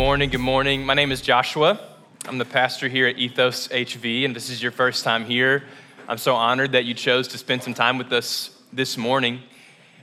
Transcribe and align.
morning. 0.00 0.30
Good 0.30 0.40
morning. 0.40 0.86
My 0.86 0.94
name 0.94 1.12
is 1.12 1.20
Joshua. 1.20 1.78
I'm 2.26 2.38
the 2.38 2.46
pastor 2.46 2.88
here 2.88 3.06
at 3.06 3.18
Ethos 3.18 3.68
HV, 3.68 4.24
and 4.24 4.34
this 4.34 4.48
is 4.48 4.62
your 4.62 4.72
first 4.72 5.04
time 5.04 5.26
here. 5.26 5.64
I'm 6.08 6.16
so 6.16 6.34
honored 6.34 6.72
that 6.72 6.86
you 6.86 6.94
chose 6.94 7.28
to 7.28 7.36
spend 7.36 7.62
some 7.62 7.74
time 7.74 7.98
with 7.98 8.10
us 8.10 8.58
this 8.72 8.96
morning. 8.96 9.42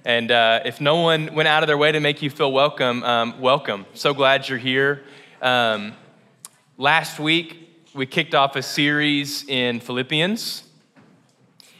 And 0.05 0.29
uh, 0.29 0.59
if 0.65 0.79
no 0.79 0.97
one 0.97 1.33
went 1.33 1.47
out 1.47 1.63
of 1.63 1.67
their 1.67 1.79
way 1.79 1.91
to 1.91 1.99
make 1.99 2.21
you 2.21 2.29
feel 2.29 2.51
welcome, 2.51 3.01
um, 3.03 3.41
welcome. 3.41 3.87
So 3.95 4.13
glad 4.13 4.47
you're 4.47 4.59
here. 4.59 5.03
Um, 5.41 5.93
last 6.77 7.19
week, 7.19 7.89
we 7.95 8.05
kicked 8.05 8.35
off 8.35 8.55
a 8.55 8.61
series 8.61 9.49
in 9.49 9.79
Philippians. 9.79 10.61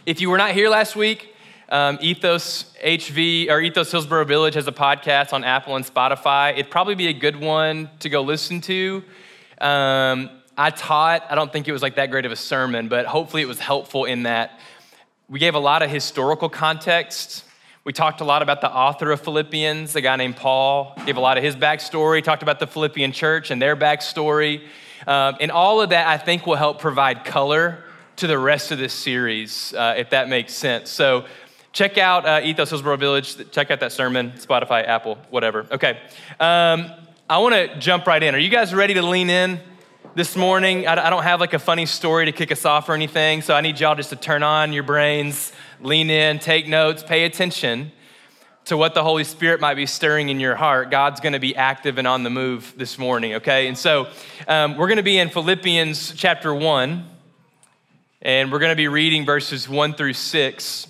If 0.08 0.22
you 0.22 0.32
were 0.32 0.40
not 0.40 0.54
here 0.54 0.70
last 0.70 0.96
week, 0.96 1.36
um, 1.70 1.98
Ethos 2.02 2.74
HV 2.84 3.50
or 3.50 3.60
Ethos 3.60 3.92
Hillsboro 3.92 4.26
Village 4.26 4.54
has 4.54 4.68
a 4.68 4.72
podcast 4.72 5.34
on 5.34 5.44
Apple 5.44 5.76
and 5.76 5.86
Spotify. 5.86 6.54
It'd 6.54 6.72
probably 6.72 6.96
be 6.96 7.08
a 7.08 7.14
good 7.14 7.36
one 7.36 7.90
to 8.00 8.10
go 8.10 8.22
listen 8.22 8.62
to. 8.62 9.04
Um, 9.60 10.30
I 10.58 10.70
taught, 10.70 11.26
I 11.30 11.36
don't 11.36 11.52
think 11.52 11.68
it 11.68 11.72
was 11.72 11.82
like 11.82 11.96
that 11.96 12.10
great 12.10 12.26
of 12.26 12.32
a 12.32 12.38
sermon, 12.38 12.88
but 12.88 13.06
hopefully 13.06 13.42
it 13.42 13.48
was 13.48 13.60
helpful 13.60 14.06
in 14.06 14.24
that 14.24 14.60
we 15.30 15.40
gave 15.40 15.56
a 15.56 15.60
lot 15.60 15.82
of 15.82 15.90
historical 15.90 16.48
context. 16.48 17.44
We 17.84 17.92
talked 17.92 18.22
a 18.22 18.24
lot 18.24 18.42
about 18.42 18.62
the 18.62 18.72
author 18.72 19.12
of 19.12 19.22
Philippians, 19.22 19.96
a 19.96 20.02
guy 20.02 20.16
named 20.16 20.38
Paul, 20.38 20.94
gave 21.06 21.18
a 21.18 21.20
lot 21.22 21.38
of 21.38 21.44
his 21.44 21.56
backstory, 21.56 22.24
talked 22.24 22.44
about 22.44 22.60
the 22.60 22.68
Philippian 22.68 23.12
church 23.12 23.52
and 23.52 23.62
their 23.62 23.76
backstory. 23.76 24.64
Um, 25.06 25.36
and 25.42 25.52
all 25.52 25.82
of 25.82 25.90
that, 25.90 26.08
I 26.08 26.18
think, 26.18 26.48
will 26.48 26.56
help 26.56 26.80
provide 26.80 27.26
color 27.26 27.84
to 28.18 28.28
the 28.28 28.40
rest 28.40 28.72
of 28.72 28.78
this 28.80 28.94
series, 28.94 29.74
uh, 29.74 29.96
if 29.98 30.10
that 30.12 30.28
makes 30.30 30.54
sense. 30.54 30.90
So, 30.90 31.26
check 31.78 32.00
out 32.00 32.26
uh, 32.26 32.42
Ethos 32.44 32.72
Hillsboro 32.72 32.98
Village. 32.98 33.52
Check 33.52 33.70
out 33.70 33.82
that 33.82 33.92
sermon, 33.92 34.32
Spotify, 34.32 34.84
Apple, 34.88 35.20
whatever. 35.30 35.68
Okay. 35.70 36.00
Um, 36.40 36.92
I 37.30 37.38
want 37.38 37.54
to 37.54 37.78
jump 37.78 38.08
right 38.08 38.22
in. 38.24 38.34
Are 38.34 38.40
you 38.40 38.50
guys 38.50 38.74
ready 38.74 38.96
to 38.96 39.04
lean 39.04 39.30
in 39.30 39.60
this 40.16 40.36
morning? 40.36 40.88
I 40.88 41.12
don't 41.12 41.22
have 41.22 41.40
like 41.40 41.54
a 41.54 41.60
funny 41.60 41.86
story 41.86 42.26
to 42.26 42.32
kick 42.32 42.52
us 42.52 42.66
off 42.66 42.90
or 42.90 42.96
anything, 42.96 43.44
so 43.44 43.54
I 43.54 43.62
need 43.62 43.80
y'all 43.80 43.94
just 43.94 44.10
to 44.10 44.16
turn 44.16 44.42
on 44.42 44.74
your 44.74 44.82
brains, 44.82 45.54
lean 45.80 46.10
in, 46.10 46.40
take 46.40 46.68
notes, 46.68 47.04
pay 47.04 47.26
attention 47.26 47.92
to 48.66 48.76
what 48.76 48.96
the 48.96 49.04
Holy 49.04 49.24
Spirit 49.24 49.62
might 49.62 49.76
be 49.76 49.86
stirring 49.86 50.30
in 50.30 50.40
your 50.40 50.56
heart. 50.56 50.90
God's 50.90 51.20
going 51.20 51.34
to 51.34 51.40
be 51.40 51.56
active 51.56 52.00
and 52.00 52.08
on 52.08 52.24
the 52.24 52.32
move 52.32 52.74
this 52.76 52.98
morning, 52.98 53.36
okay? 53.36 53.68
And 53.68 53.78
so 53.78 54.08
um, 54.48 54.78
we're 54.78 54.88
going 54.88 54.98
to 54.98 55.04
be 55.04 55.20
in 55.20 55.30
Philippians 55.30 56.14
chapter 56.16 56.56
1, 56.56 57.06
and 58.24 58.52
we're 58.52 58.60
going 58.60 58.72
to 58.72 58.76
be 58.76 58.88
reading 58.88 59.28
verses 59.28 59.70
1 59.70 59.94
through 59.94 60.14
6. 60.14 60.88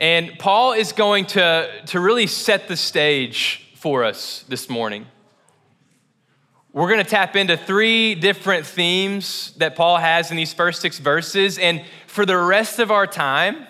And 0.00 0.38
Paul 0.38 0.72
is 0.72 0.92
going 0.92 1.26
to, 1.26 1.70
to 1.88 2.00
really 2.00 2.26
set 2.26 2.68
the 2.68 2.76
stage 2.76 3.68
for 3.74 4.02
us 4.02 4.46
this 4.48 4.70
morning. 4.70 5.06
We're 6.72 6.88
going 6.88 7.04
to 7.04 7.10
tap 7.10 7.36
into 7.36 7.58
three 7.58 8.14
different 8.14 8.64
themes 8.64 9.52
that 9.58 9.76
Paul 9.76 9.98
has 9.98 10.30
in 10.30 10.38
these 10.38 10.54
first 10.54 10.80
six 10.80 10.98
verses. 10.98 11.58
And 11.58 11.84
for 12.06 12.24
the 12.24 12.38
rest 12.38 12.78
of 12.78 12.90
our 12.90 13.06
time 13.06 13.66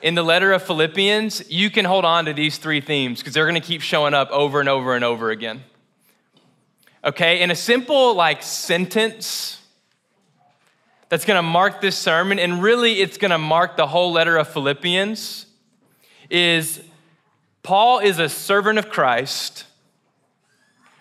in 0.00 0.14
the 0.14 0.22
letter 0.22 0.52
of 0.52 0.62
Philippians, 0.62 1.50
you 1.50 1.70
can 1.70 1.84
hold 1.84 2.06
on 2.06 2.24
to 2.24 2.32
these 2.32 2.56
three 2.56 2.80
themes 2.80 3.18
because 3.18 3.34
they're 3.34 3.44
going 3.44 3.60
to 3.60 3.66
keep 3.66 3.82
showing 3.82 4.14
up 4.14 4.30
over 4.30 4.60
and 4.60 4.68
over 4.68 4.94
and 4.94 5.04
over 5.04 5.30
again. 5.30 5.62
Okay, 7.04 7.42
in 7.42 7.50
a 7.50 7.56
simple 7.56 8.14
like 8.14 8.42
sentence, 8.42 9.60
that's 11.08 11.24
going 11.24 11.36
to 11.36 11.42
mark 11.42 11.80
this 11.80 11.96
sermon, 11.96 12.38
and 12.38 12.62
really 12.62 13.00
it's 13.00 13.18
going 13.18 13.30
to 13.30 13.38
mark 13.38 13.76
the 13.76 13.86
whole 13.86 14.12
letter 14.12 14.36
of 14.36 14.48
Philippians, 14.48 15.46
is 16.30 16.80
Paul 17.62 17.98
is 18.00 18.18
a 18.18 18.28
servant 18.28 18.78
of 18.78 18.88
Christ 18.90 19.64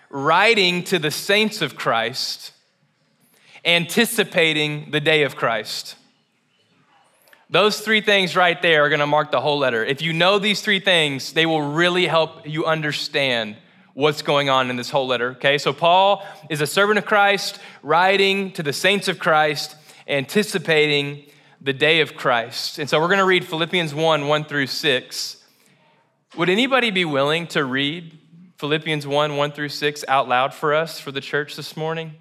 writing 0.10 0.84
to 0.84 1.00
the 1.00 1.12
saints 1.12 1.62
of 1.62 1.76
Christ, 1.76 2.52
anticipating 3.66 4.92
the 4.92 5.00
day 5.00 5.24
of 5.24 5.36
Christ. 5.36 5.96
Those 7.50 7.80
three 7.80 8.02
things 8.02 8.36
right 8.36 8.60
there 8.62 8.84
are 8.84 8.90
going 8.90 9.00
to 9.00 9.08
mark 9.08 9.32
the 9.32 9.42
whole 9.42 9.58
letter. 9.58 9.84
If 9.84 10.02
you 10.02 10.14
know 10.14 10.40
these 10.40 10.62
three 10.62 10.80
things, 10.80 11.34
they 11.34 11.46
will 11.46 11.62
really 11.62 12.08
help 12.08 12.48
you 12.48 12.66
understand 12.66 13.58
what's 13.94 14.22
going 14.22 14.50
on 14.50 14.70
in 14.70 14.76
this 14.76 14.90
whole 14.90 15.06
letter. 15.06 15.32
Okay, 15.32 15.58
so 15.58 15.72
Paul 15.72 16.26
is 16.50 16.62
a 16.62 16.68
servant 16.68 16.98
of 16.98 17.06
Christ, 17.06 17.60
writing 17.84 18.52
to 18.54 18.64
the 18.64 18.74
saints 18.74 19.08
of 19.08 19.20
Christ, 19.20 19.76
anticipating 20.08 21.26
the 21.62 21.74
day 21.74 22.02
of 22.02 22.16
Christ. 22.16 22.80
And 22.80 22.90
so 22.90 23.00
we're 23.00 23.08
going 23.08 23.20
to 23.20 23.26
read 23.26 23.46
Philippians 23.46 23.96
1 23.96 24.28
1 24.28 24.46
through 24.46 24.68
6. 24.68 25.38
Would 26.36 26.50
anybody 26.50 26.92
be 26.92 27.06
willing 27.06 27.48
to 27.48 27.64
read 27.64 28.18
Philippians 28.58 29.08
1 29.08 29.38
1 29.38 29.52
through 29.52 29.70
6 29.70 30.06
out 30.08 30.28
loud 30.28 30.54
for 30.54 30.74
us 30.74 31.00
for 31.00 31.12
the 31.12 31.22
church 31.22 31.56
this 31.56 31.78
morning? 31.78 32.14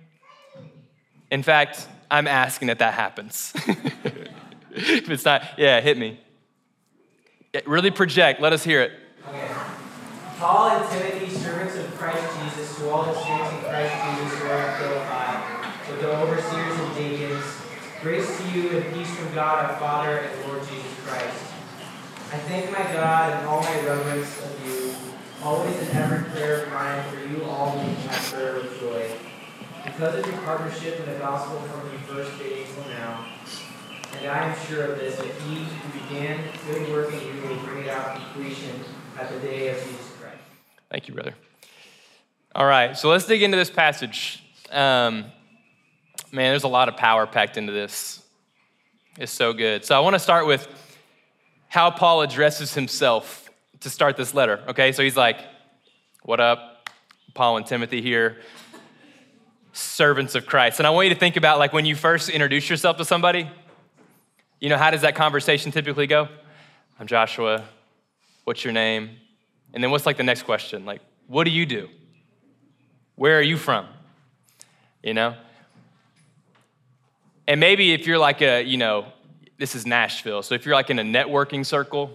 In 1.30 1.42
fact, 1.42 1.88
I'm 2.10 2.28
asking 2.28 2.68
that 2.68 2.78
that 2.80 2.94
happens. 2.94 3.52
if 4.70 5.10
it's 5.10 5.24
not, 5.24 5.42
yeah, 5.56 5.80
hit 5.80 5.96
me. 5.96 6.20
Really 7.64 7.90
project, 7.90 8.40
let 8.40 8.52
us 8.52 8.62
hear 8.62 8.82
it. 8.82 8.92
Okay. 9.26 9.48
Paul 10.38 10.70
and 10.70 10.90
Timothy, 10.90 11.30
servants 11.30 11.76
of 11.76 11.94
Christ 11.96 12.26
Jesus, 12.42 12.76
to 12.76 12.90
all 12.90 13.04
the 13.04 13.14
saints 13.14 13.50
in 13.52 13.60
Christ 13.60 13.94
Jesus 14.04 14.38
who 14.40 14.46
are 14.48 14.58
at 14.58 14.78
Philippi, 14.78 15.92
with 15.92 16.00
the 16.02 16.16
overseers 16.16 16.51
Grace 18.02 18.36
to 18.36 18.50
you 18.50 18.68
and 18.70 18.94
peace 18.94 19.14
from 19.14 19.32
God 19.32 19.64
our 19.64 19.76
Father 19.76 20.18
and 20.18 20.48
Lord 20.48 20.60
Jesus 20.66 20.92
Christ. 21.06 21.54
I 22.32 22.38
thank 22.38 22.72
my 22.72 22.82
God 22.92 23.32
and 23.32 23.46
all 23.46 23.60
my 23.60 23.80
reverence 23.82 24.42
of 24.44 24.66
you, 24.66 24.92
always 25.40 25.76
in 25.88 25.96
every 25.96 26.28
prayer 26.32 26.64
of 26.64 26.72
mine 26.72 27.00
for 27.12 27.20
you 27.20 27.44
all 27.44 27.76
making 27.76 28.04
my 28.04 28.12
prayer 28.12 28.54
with 28.54 28.80
joy. 28.80 29.08
Because 29.84 30.18
of 30.18 30.26
your 30.26 30.36
partnership 30.38 30.98
in 30.98 31.12
the 31.12 31.18
gospel 31.20 31.60
from 31.60 31.92
the 31.92 31.98
first 31.98 32.36
day 32.40 32.66
till 32.74 32.88
now, 32.88 33.24
and 34.18 34.26
I 34.26 34.48
am 34.48 34.66
sure 34.66 34.82
of 34.82 34.98
this, 34.98 35.14
that 35.18 35.26
he 35.26 35.62
who 35.62 36.00
began 36.00 36.40
good 36.66 36.90
work 36.90 37.12
in 37.12 37.20
you 37.20 37.48
will 37.48 37.56
bring 37.58 37.84
it 37.84 37.88
out 37.88 38.16
completion 38.16 38.80
at 39.16 39.30
the 39.30 39.38
day 39.38 39.68
of 39.68 39.76
Jesus 39.76 40.10
Christ. 40.20 40.38
Thank 40.90 41.06
you, 41.06 41.14
brother. 41.14 41.34
All 42.52 42.66
right, 42.66 42.96
so 42.96 43.10
let's 43.10 43.26
dig 43.26 43.42
into 43.44 43.56
this 43.56 43.70
passage. 43.70 44.42
Um, 44.72 45.26
Man, 46.34 46.50
there's 46.50 46.64
a 46.64 46.68
lot 46.68 46.88
of 46.88 46.96
power 46.96 47.26
packed 47.26 47.58
into 47.58 47.72
this. 47.72 48.22
It's 49.18 49.30
so 49.30 49.52
good. 49.52 49.84
So 49.84 49.94
I 49.94 50.00
want 50.00 50.14
to 50.14 50.18
start 50.18 50.46
with 50.46 50.66
how 51.68 51.90
Paul 51.90 52.22
addresses 52.22 52.72
himself 52.72 53.50
to 53.80 53.90
start 53.90 54.16
this 54.16 54.32
letter. 54.32 54.64
Okay, 54.68 54.92
so 54.92 55.02
he's 55.02 55.16
like, 55.16 55.38
What 56.22 56.40
up? 56.40 56.88
Paul 57.34 57.58
and 57.58 57.66
Timothy 57.66 58.00
here, 58.00 58.38
servants 59.72 60.34
of 60.34 60.46
Christ. 60.46 60.80
And 60.80 60.86
I 60.86 60.90
want 60.90 61.08
you 61.08 61.14
to 61.14 61.20
think 61.20 61.36
about 61.36 61.58
like 61.58 61.74
when 61.74 61.84
you 61.84 61.94
first 61.94 62.30
introduce 62.30 62.68
yourself 62.68 62.96
to 62.96 63.04
somebody, 63.04 63.50
you 64.58 64.70
know, 64.70 64.78
how 64.78 64.90
does 64.90 65.02
that 65.02 65.14
conversation 65.14 65.70
typically 65.70 66.06
go? 66.06 66.28
I'm 66.98 67.06
Joshua. 67.06 67.64
What's 68.44 68.64
your 68.64 68.72
name? 68.72 69.10
And 69.74 69.82
then 69.82 69.90
what's 69.90 70.06
like 70.06 70.16
the 70.16 70.22
next 70.22 70.42
question? 70.44 70.84
Like, 70.84 71.00
what 71.26 71.44
do 71.44 71.50
you 71.50 71.66
do? 71.66 71.88
Where 73.16 73.38
are 73.38 73.42
you 73.42 73.56
from? 73.56 73.86
You 75.02 75.14
know? 75.14 75.36
And 77.46 77.60
maybe 77.60 77.92
if 77.92 78.06
you're 78.06 78.18
like 78.18 78.40
a, 78.40 78.62
you 78.62 78.76
know, 78.76 79.06
this 79.58 79.74
is 79.74 79.86
Nashville. 79.86 80.42
So 80.42 80.54
if 80.54 80.64
you're 80.64 80.74
like 80.74 80.90
in 80.90 80.98
a 80.98 81.04
networking 81.04 81.64
circle 81.64 82.10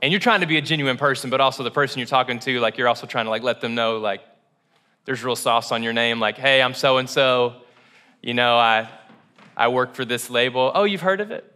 and 0.00 0.12
you're 0.12 0.20
trying 0.20 0.40
to 0.40 0.46
be 0.46 0.56
a 0.56 0.62
genuine 0.62 0.96
person, 0.96 1.30
but 1.30 1.40
also 1.40 1.62
the 1.62 1.70
person 1.70 1.98
you're 1.98 2.06
talking 2.06 2.38
to, 2.40 2.60
like 2.60 2.78
you're 2.78 2.88
also 2.88 3.06
trying 3.06 3.26
to 3.26 3.30
like 3.30 3.42
let 3.42 3.60
them 3.60 3.74
know 3.74 3.98
like 3.98 4.22
there's 5.04 5.24
real 5.24 5.36
sauce 5.36 5.72
on 5.72 5.82
your 5.82 5.92
name, 5.92 6.20
like, 6.20 6.36
hey, 6.36 6.60
I'm 6.60 6.74
so 6.74 6.98
and 6.98 7.08
so, 7.08 7.62
you 8.22 8.34
know, 8.34 8.56
I 8.56 8.88
I 9.56 9.68
work 9.68 9.94
for 9.94 10.04
this 10.04 10.30
label. 10.30 10.70
Oh, 10.74 10.84
you've 10.84 11.00
heard 11.00 11.20
of 11.20 11.30
it? 11.30 11.50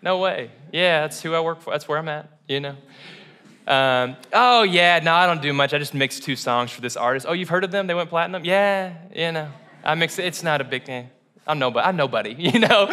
No 0.00 0.18
way. 0.18 0.50
Yeah, 0.72 1.00
that's 1.00 1.20
who 1.20 1.34
I 1.34 1.40
work 1.40 1.60
for. 1.60 1.72
That's 1.72 1.86
where 1.86 1.98
I'm 1.98 2.08
at, 2.08 2.30
you 2.46 2.60
know. 2.60 2.76
Um, 3.66 4.16
oh 4.32 4.62
yeah, 4.62 4.98
no, 5.00 5.12
I 5.12 5.26
don't 5.26 5.42
do 5.42 5.52
much. 5.52 5.74
I 5.74 5.78
just 5.78 5.92
mixed 5.92 6.22
two 6.22 6.36
songs 6.36 6.70
for 6.70 6.80
this 6.80 6.96
artist. 6.96 7.26
Oh, 7.28 7.34
you've 7.34 7.50
heard 7.50 7.64
of 7.64 7.70
them? 7.70 7.86
They 7.86 7.94
went 7.94 8.08
platinum? 8.08 8.44
Yeah, 8.44 8.94
you 9.14 9.32
know. 9.32 9.48
I 9.84 9.94
mix 9.94 10.18
it. 10.18 10.24
it's 10.24 10.42
not 10.42 10.60
a 10.60 10.64
big 10.64 10.84
thing. 10.84 11.10
I'm 11.48 11.58
nobody. 11.58 11.86
I'm 11.86 11.96
nobody. 12.04 12.36
You 12.38 12.60
know, 12.60 12.90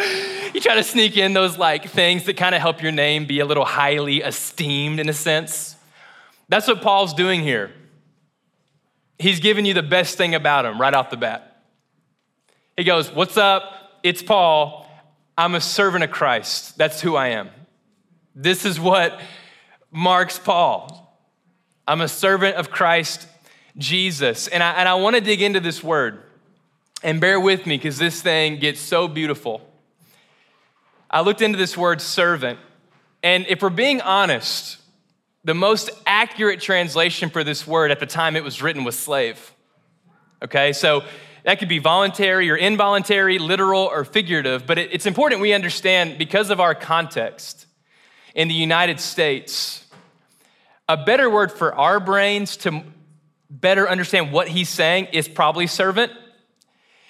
you 0.54 0.60
try 0.60 0.74
to 0.74 0.82
sneak 0.82 1.16
in 1.16 1.34
those 1.34 1.58
like 1.58 1.88
things 1.88 2.24
that 2.24 2.36
kind 2.36 2.54
of 2.54 2.60
help 2.60 2.82
your 2.82 2.92
name 2.92 3.26
be 3.26 3.40
a 3.40 3.44
little 3.44 3.64
highly 3.64 4.22
esteemed 4.22 4.98
in 4.98 5.08
a 5.08 5.12
sense. 5.12 5.76
That's 6.48 6.66
what 6.66 6.80
Paul's 6.80 7.14
doing 7.14 7.42
here. 7.42 7.72
He's 9.18 9.40
giving 9.40 9.66
you 9.66 9.74
the 9.74 9.82
best 9.82 10.16
thing 10.16 10.34
about 10.34 10.64
him 10.64 10.80
right 10.80 10.92
off 10.92 11.10
the 11.10 11.16
bat. 11.16 11.62
He 12.76 12.84
goes, 12.84 13.10
"What's 13.10 13.36
up? 13.36 13.98
It's 14.02 14.22
Paul. 14.22 14.86
I'm 15.38 15.54
a 15.54 15.60
servant 15.60 16.04
of 16.04 16.10
Christ. 16.10 16.78
That's 16.78 17.00
who 17.00 17.16
I 17.16 17.28
am. 17.28 17.50
This 18.34 18.64
is 18.64 18.80
what 18.80 19.20
marks 19.90 20.38
Paul. 20.38 21.18
I'm 21.86 22.00
a 22.00 22.08
servant 22.08 22.56
of 22.56 22.70
Christ 22.70 23.26
Jesus. 23.78 24.48
And 24.48 24.62
I, 24.62 24.72
and 24.72 24.88
I 24.88 24.94
want 24.94 25.16
to 25.16 25.22
dig 25.22 25.42
into 25.42 25.60
this 25.60 25.82
word. 25.82 26.22
And 27.02 27.20
bear 27.20 27.38
with 27.38 27.66
me 27.66 27.76
because 27.76 27.98
this 27.98 28.22
thing 28.22 28.58
gets 28.58 28.80
so 28.80 29.06
beautiful. 29.06 29.60
I 31.10 31.20
looked 31.20 31.42
into 31.42 31.58
this 31.58 31.76
word 31.76 32.00
servant, 32.00 32.58
and 33.22 33.46
if 33.48 33.62
we're 33.62 33.70
being 33.70 34.00
honest, 34.00 34.78
the 35.44 35.54
most 35.54 35.90
accurate 36.06 36.60
translation 36.60 37.30
for 37.30 37.44
this 37.44 37.66
word 37.66 37.90
at 37.90 38.00
the 38.00 38.06
time 38.06 38.34
it 38.34 38.42
was 38.42 38.60
written 38.60 38.82
was 38.82 38.98
slave. 38.98 39.52
Okay, 40.42 40.72
so 40.72 41.04
that 41.44 41.60
could 41.60 41.68
be 41.68 41.78
voluntary 41.78 42.50
or 42.50 42.56
involuntary, 42.56 43.38
literal 43.38 43.82
or 43.82 44.04
figurative, 44.04 44.66
but 44.66 44.78
it's 44.78 45.06
important 45.06 45.40
we 45.40 45.52
understand 45.52 46.18
because 46.18 46.50
of 46.50 46.58
our 46.60 46.74
context 46.74 47.66
in 48.34 48.48
the 48.48 48.54
United 48.54 48.98
States, 48.98 49.86
a 50.88 50.96
better 50.96 51.30
word 51.30 51.52
for 51.52 51.74
our 51.74 52.00
brains 52.00 52.56
to 52.58 52.82
better 53.48 53.88
understand 53.88 54.32
what 54.32 54.48
he's 54.48 54.68
saying 54.68 55.06
is 55.12 55.28
probably 55.28 55.68
servant. 55.68 56.10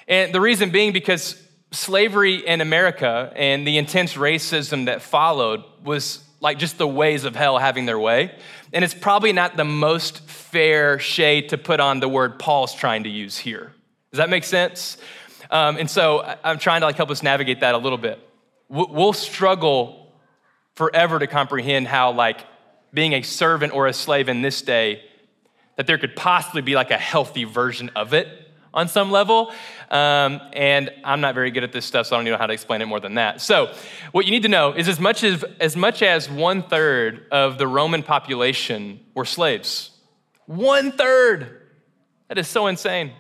And 0.09 0.33
the 0.35 0.41
reason 0.41 0.71
being 0.71 0.93
because 0.93 1.41
slavery 1.73 2.47
in 2.47 2.61
America 2.61 3.33
and 3.35 3.67
the 3.67 3.79
intense 3.79 4.15
racism 4.15 4.87
that 4.87 5.03
followed 5.03 5.65
was 5.83 6.23
like 6.41 6.59
just 6.59 6.79
the 6.79 6.87
ways 6.87 7.25
of 7.25 7.35
hell 7.35 7.59
having 7.59 7.87
their 7.87 7.99
way. 7.99 8.35
And 8.73 8.85
it's 8.85 8.95
probably 8.95 9.33
not 9.33 9.57
the 9.57 9.65
most 9.65 10.21
fair 10.29 10.99
shade 10.99 11.49
to 11.51 11.59
put 11.59 11.81
on 11.81 12.01
the 12.01 12.09
word 12.09 12.39
Paul's 12.39 12.75
trying 12.75 13.05
to 13.05 13.09
use 13.09 13.37
here. 13.37 13.73
Does 14.13 14.19
that 14.19 14.31
make 14.31 14.45
sense? 14.45 14.97
Um, 15.51 15.77
and 15.77 15.91
so 15.91 16.37
I'm 16.45 16.59
trying 16.59 16.81
to 16.81 16.87
like 16.87 16.97
help 16.97 17.11
us 17.11 17.23
navigate 17.23 17.61
that 17.61 17.75
a 17.75 17.79
little 17.79 17.99
bit. 17.99 18.21
We'll 18.69 19.13
struggle 19.13 20.13
forever 20.75 21.19
to 21.19 21.27
comprehend 21.27 21.89
how 21.89 22.13
like 22.13 22.45
being 22.93 23.13
a 23.13 23.23
servant 23.23 23.73
or 23.73 23.87
a 23.87 23.93
slave 23.93 24.29
in 24.29 24.43
this 24.43 24.63
day, 24.63 25.03
that 25.77 25.87
there 25.87 25.99
could 25.99 26.17
possibly 26.17 26.63
be 26.63 26.75
like 26.75 26.91
a 26.91 26.99
healthy 26.99 27.45
version 27.45 27.91
of 27.95 28.15
it 28.15 28.46
on 28.77 28.89
some 28.89 29.11
level. 29.11 29.51
Um, 29.91 30.41
and 30.53 30.91
I'm 31.03 31.21
not 31.21 31.35
very 31.35 31.51
good 31.51 31.65
at 31.65 31.73
this 31.73 31.87
stuff, 31.87 32.07
so 32.07 32.15
I 32.15 32.19
don't 32.19 32.27
know 32.27 32.37
how 32.37 32.47
to 32.47 32.53
explain 32.53 32.83
it 32.83 32.87
more 32.87 33.01
than 33.01 33.15
that. 33.15 33.41
So, 33.41 33.73
what 34.13 34.27
you 34.27 34.31
need 34.31 34.43
to 34.43 34.49
know 34.49 34.73
is 34.73 34.87
as 34.87 35.01
much 35.01 35.25
as, 35.25 35.43
as, 35.59 35.77
much 35.77 36.03
as 36.03 36.31
one 36.31 36.63
third 36.63 37.27
of 37.33 37.57
the 37.57 37.67
Roman 37.67 38.03
population 38.03 39.01
were 39.15 39.25
slaves. 39.25 39.91
One 40.45 40.93
third. 40.93 41.63
That 42.29 42.39
is 42.39 42.49
so 42.49 42.67
insane. 42.67 43.13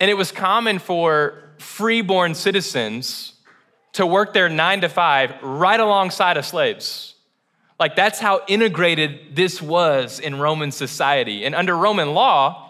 And 0.00 0.10
it 0.10 0.14
was 0.14 0.30
common 0.32 0.78
for 0.78 1.42
freeborn 1.58 2.34
citizens 2.34 3.34
to 3.92 4.06
work 4.06 4.32
their 4.34 4.48
nine 4.48 4.80
to 4.80 4.88
five 4.88 5.32
right 5.42 5.80
alongside 5.80 6.36
of 6.36 6.44
slaves. 6.44 7.14
Like, 7.78 7.96
that's 7.96 8.18
how 8.18 8.42
integrated 8.46 9.36
this 9.36 9.62
was 9.62 10.20
in 10.20 10.38
Roman 10.38 10.70
society. 10.70 11.44
And 11.44 11.54
under 11.54 11.76
Roman 11.76 12.12
law, 12.12 12.69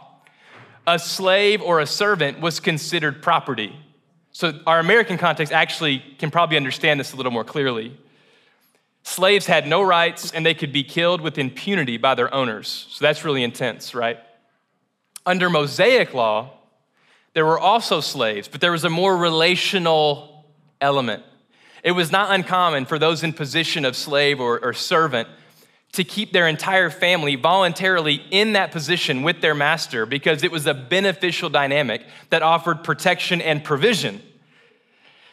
a 0.86 0.98
slave 0.98 1.62
or 1.62 1.80
a 1.80 1.86
servant 1.86 2.40
was 2.40 2.60
considered 2.60 3.22
property. 3.22 3.74
So, 4.32 4.60
our 4.66 4.78
American 4.78 5.18
context 5.18 5.52
actually 5.52 6.02
can 6.18 6.30
probably 6.30 6.56
understand 6.56 7.00
this 7.00 7.12
a 7.12 7.16
little 7.16 7.32
more 7.32 7.44
clearly. 7.44 7.98
Slaves 9.02 9.46
had 9.46 9.66
no 9.66 9.82
rights 9.82 10.30
and 10.32 10.44
they 10.46 10.54
could 10.54 10.72
be 10.72 10.84
killed 10.84 11.20
with 11.20 11.38
impunity 11.38 11.96
by 11.96 12.14
their 12.14 12.32
owners. 12.32 12.86
So, 12.90 13.04
that's 13.04 13.24
really 13.24 13.42
intense, 13.42 13.94
right? 13.94 14.18
Under 15.26 15.50
Mosaic 15.50 16.14
law, 16.14 16.50
there 17.34 17.44
were 17.44 17.58
also 17.58 18.00
slaves, 18.00 18.48
but 18.48 18.60
there 18.60 18.72
was 18.72 18.84
a 18.84 18.90
more 18.90 19.16
relational 19.16 20.44
element. 20.80 21.22
It 21.82 21.92
was 21.92 22.12
not 22.12 22.32
uncommon 22.32 22.86
for 22.86 22.98
those 22.98 23.22
in 23.22 23.32
position 23.32 23.84
of 23.84 23.96
slave 23.96 24.40
or, 24.40 24.58
or 24.62 24.72
servant 24.72 25.28
to 25.92 26.04
keep 26.04 26.32
their 26.32 26.46
entire 26.46 26.88
family 26.88 27.34
voluntarily 27.34 28.22
in 28.30 28.52
that 28.52 28.70
position 28.70 29.22
with 29.22 29.40
their 29.40 29.54
master 29.54 30.06
because 30.06 30.44
it 30.44 30.52
was 30.52 30.66
a 30.66 30.74
beneficial 30.74 31.50
dynamic 31.50 32.02
that 32.30 32.42
offered 32.42 32.84
protection 32.84 33.40
and 33.40 33.64
provision. 33.64 34.22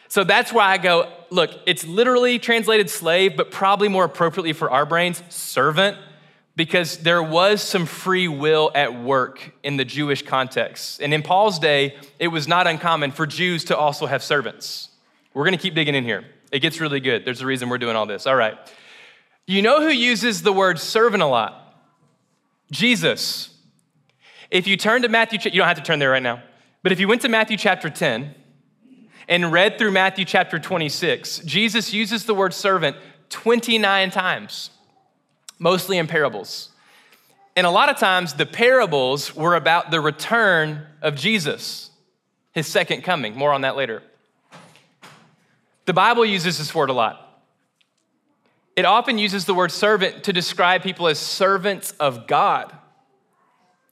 So 0.08 0.24
that's 0.24 0.52
why 0.52 0.72
I 0.72 0.78
go, 0.78 1.12
look, 1.30 1.50
it's 1.66 1.84
literally 1.84 2.38
translated 2.38 2.90
slave, 2.90 3.36
but 3.36 3.50
probably 3.50 3.88
more 3.88 4.04
appropriately 4.04 4.54
for 4.54 4.70
our 4.70 4.86
brains, 4.86 5.22
servant, 5.28 5.98
because 6.56 6.98
there 6.98 7.22
was 7.22 7.62
some 7.62 7.86
free 7.86 8.26
will 8.26 8.72
at 8.74 9.00
work 9.00 9.52
in 9.62 9.76
the 9.76 9.84
Jewish 9.84 10.22
context. 10.22 11.00
And 11.00 11.14
in 11.14 11.22
Paul's 11.22 11.58
day, 11.60 11.94
it 12.18 12.28
was 12.28 12.48
not 12.48 12.66
uncommon 12.66 13.12
for 13.12 13.26
Jews 13.26 13.64
to 13.66 13.76
also 13.76 14.06
have 14.06 14.24
servants. 14.24 14.88
We're 15.34 15.44
gonna 15.44 15.58
keep 15.58 15.74
digging 15.74 15.94
in 15.94 16.02
here. 16.02 16.24
It 16.50 16.60
gets 16.60 16.80
really 16.80 17.00
good. 17.00 17.24
There's 17.24 17.42
a 17.42 17.46
reason 17.46 17.68
we're 17.68 17.78
doing 17.78 17.94
all 17.94 18.06
this. 18.06 18.26
All 18.26 18.34
right. 18.34 18.58
You 19.48 19.62
know 19.62 19.80
who 19.80 19.88
uses 19.88 20.42
the 20.42 20.52
word 20.52 20.78
servant 20.78 21.22
a 21.22 21.26
lot? 21.26 21.74
Jesus. 22.70 23.48
If 24.50 24.66
you 24.66 24.76
turn 24.76 25.00
to 25.02 25.08
Matthew, 25.08 25.38
you 25.42 25.58
don't 25.58 25.66
have 25.66 25.78
to 25.78 25.82
turn 25.82 25.98
there 25.98 26.10
right 26.10 26.22
now, 26.22 26.42
but 26.82 26.92
if 26.92 27.00
you 27.00 27.08
went 27.08 27.22
to 27.22 27.30
Matthew 27.30 27.56
chapter 27.56 27.88
10 27.88 28.34
and 29.26 29.50
read 29.50 29.78
through 29.78 29.92
Matthew 29.92 30.26
chapter 30.26 30.58
26, 30.58 31.38
Jesus 31.46 31.94
uses 31.94 32.26
the 32.26 32.34
word 32.34 32.52
servant 32.52 32.98
29 33.30 34.10
times, 34.10 34.68
mostly 35.58 35.96
in 35.96 36.06
parables. 36.06 36.68
And 37.56 37.66
a 37.66 37.70
lot 37.70 37.88
of 37.88 37.96
times 37.96 38.34
the 38.34 38.44
parables 38.44 39.34
were 39.34 39.54
about 39.54 39.90
the 39.90 40.02
return 40.02 40.86
of 41.00 41.14
Jesus, 41.14 41.90
his 42.52 42.66
second 42.66 43.00
coming. 43.00 43.34
More 43.34 43.54
on 43.54 43.62
that 43.62 43.76
later. 43.76 44.02
The 45.86 45.94
Bible 45.94 46.26
uses 46.26 46.58
this 46.58 46.74
word 46.74 46.90
a 46.90 46.92
lot. 46.92 47.27
It 48.78 48.84
often 48.84 49.18
uses 49.18 49.44
the 49.44 49.54
word 49.54 49.72
servant 49.72 50.22
to 50.22 50.32
describe 50.32 50.84
people 50.84 51.08
as 51.08 51.18
servants 51.18 51.90
of 51.98 52.28
God. 52.28 52.72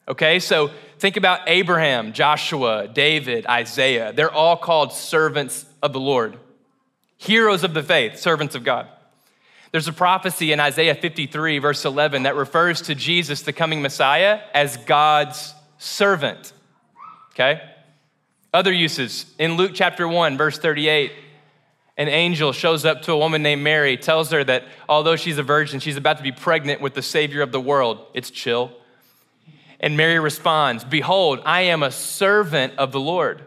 Okay, 0.06 0.38
so 0.38 0.70
think 1.00 1.16
about 1.16 1.40
Abraham, 1.48 2.12
Joshua, 2.12 2.86
David, 2.86 3.48
Isaiah. 3.48 4.12
They're 4.12 4.30
all 4.30 4.56
called 4.56 4.92
servants 4.92 5.66
of 5.82 5.92
the 5.92 5.98
Lord, 5.98 6.38
heroes 7.16 7.64
of 7.64 7.74
the 7.74 7.82
faith, 7.82 8.20
servants 8.20 8.54
of 8.54 8.62
God. 8.62 8.86
There's 9.72 9.88
a 9.88 9.92
prophecy 9.92 10.52
in 10.52 10.60
Isaiah 10.60 10.94
53, 10.94 11.58
verse 11.58 11.84
11, 11.84 12.22
that 12.22 12.36
refers 12.36 12.82
to 12.82 12.94
Jesus, 12.94 13.42
the 13.42 13.52
coming 13.52 13.82
Messiah, 13.82 14.38
as 14.54 14.76
God's 14.76 15.52
servant. 15.78 16.52
Okay? 17.32 17.60
Other 18.54 18.72
uses 18.72 19.34
in 19.36 19.56
Luke 19.56 19.72
chapter 19.74 20.06
1, 20.06 20.36
verse 20.36 20.60
38, 20.60 21.10
an 21.96 22.08
angel 22.08 22.52
shows 22.52 22.84
up 22.84 23.02
to 23.02 23.12
a 23.12 23.19
woman 23.19 23.43
named 23.43 23.62
Mary, 23.62 23.96
tells 23.96 24.31
her 24.31 24.44
that 24.44 24.64
although 24.88 25.16
she's 25.16 25.38
a 25.38 25.43
virgin, 25.43 25.81
she's 25.81 25.96
about 25.96 26.19
to 26.19 26.22
be 26.22 26.32
pregnant 26.32 26.81
with 26.81 26.94
the 26.94 27.02
Savior 27.02 27.43
of 27.43 27.52
the 27.52 27.60
world. 27.60 28.06
It's 28.12 28.31
chill. 28.31 28.72
And 29.81 29.96
Mary 29.96 30.19
responds, 30.19 30.84
Behold, 30.84 31.40
I 31.44 31.62
am 31.62 31.82
a 31.82 31.90
servant 31.90 32.75
of 32.76 32.93
the 32.93 33.00
Lord. 33.00 33.43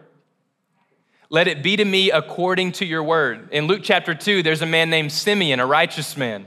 Let 1.28 1.46
it 1.46 1.62
be 1.62 1.76
to 1.76 1.84
me 1.84 2.10
according 2.10 2.72
to 2.72 2.84
your 2.84 3.04
word. 3.04 3.48
In 3.52 3.66
Luke 3.66 3.82
chapter 3.84 4.14
2, 4.14 4.42
there's 4.42 4.62
a 4.62 4.66
man 4.66 4.90
named 4.90 5.12
Simeon, 5.12 5.60
a 5.60 5.66
righteous 5.66 6.16
man 6.16 6.46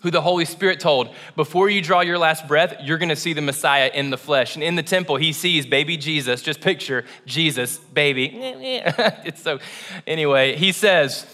who 0.00 0.10
the 0.10 0.20
Holy 0.20 0.44
Spirit 0.44 0.80
told, 0.80 1.14
before 1.36 1.68
you 1.68 1.82
draw 1.82 2.00
your 2.00 2.18
last 2.18 2.46
breath, 2.46 2.74
you're 2.82 2.98
gonna 2.98 3.16
see 3.16 3.32
the 3.32 3.42
Messiah 3.42 3.90
in 3.92 4.10
the 4.10 4.18
flesh. 4.18 4.54
And 4.54 4.62
in 4.62 4.76
the 4.76 4.82
temple, 4.82 5.16
he 5.16 5.32
sees 5.32 5.66
baby 5.66 5.96
Jesus. 5.96 6.42
Just 6.42 6.60
picture 6.60 7.04
Jesus, 7.26 7.78
baby. 7.78 8.30
it's 8.34 9.42
so, 9.42 9.58
anyway, 10.06 10.56
he 10.56 10.72
says, 10.72 11.26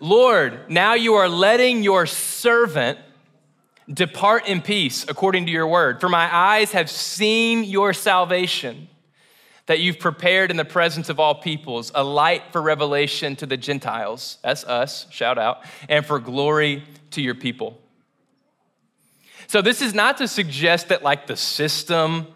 Lord, 0.00 0.70
now 0.70 0.94
you 0.94 1.14
are 1.14 1.28
letting 1.28 1.82
your 1.82 2.06
servant 2.06 2.98
depart 3.92 4.46
in 4.46 4.60
peace 4.60 5.04
according 5.08 5.46
to 5.46 5.52
your 5.52 5.66
word. 5.66 6.00
For 6.00 6.08
my 6.08 6.34
eyes 6.34 6.72
have 6.72 6.90
seen 6.90 7.64
your 7.64 7.92
salvation 7.92 8.88
that 9.66 9.80
you've 9.80 9.98
prepared 9.98 10.50
in 10.50 10.56
the 10.56 10.64
presence 10.64 11.08
of 11.08 11.20
all 11.20 11.34
peoples, 11.34 11.92
a 11.94 12.02
light 12.02 12.42
for 12.52 12.62
revelation 12.62 13.36
to 13.36 13.46
the 13.46 13.56
Gentiles. 13.56 14.38
That's 14.42 14.64
us, 14.64 15.06
shout 15.10 15.38
out, 15.38 15.62
and 15.88 16.04
for 16.04 16.18
glory 16.18 16.84
to 17.10 17.20
your 17.20 17.34
people. 17.34 17.78
So 19.48 19.62
this 19.62 19.80
is 19.80 19.94
not 19.94 20.18
to 20.18 20.28
suggest 20.28 20.88
that 20.90 21.02
like 21.02 21.26
the 21.26 21.34
system 21.34 22.26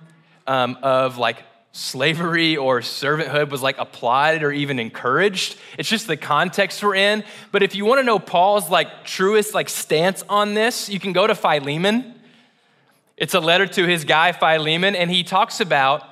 um, 0.46 0.78
of 0.82 1.18
like 1.18 1.44
slavery 1.72 2.56
or 2.56 2.80
servanthood 2.80 3.50
was 3.50 3.60
like 3.60 3.76
applied 3.76 4.42
or 4.42 4.50
even 4.50 4.78
encouraged. 4.78 5.58
It's 5.76 5.90
just 5.90 6.06
the 6.06 6.16
context 6.16 6.82
we're 6.82 6.94
in. 6.94 7.22
But 7.50 7.62
if 7.62 7.74
you 7.74 7.84
want 7.84 7.98
to 7.98 8.02
know 8.02 8.18
Paul's 8.18 8.70
like 8.70 9.04
truest 9.04 9.52
like 9.52 9.68
stance 9.68 10.24
on 10.26 10.54
this, 10.54 10.88
you 10.88 10.98
can 10.98 11.12
go 11.12 11.26
to 11.26 11.34
Philemon. 11.34 12.14
It's 13.18 13.34
a 13.34 13.40
letter 13.40 13.66
to 13.66 13.86
his 13.86 14.04
guy 14.04 14.32
Philemon, 14.32 14.96
and 14.96 15.10
he 15.10 15.22
talks 15.22 15.60
about 15.60 16.04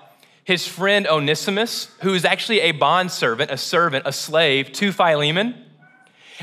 his 0.45 0.69
friend 0.69 1.07
Onesimus, 1.07 1.87
who 2.03 2.13
is 2.13 2.27
actually 2.27 2.61
a 2.61 2.73
bond 2.73 3.11
servant, 3.11 3.51
a 3.51 3.57
servant, 3.57 4.07
a 4.07 4.13
slave 4.13 4.71
to 4.73 4.93
Philemon. 4.93 5.65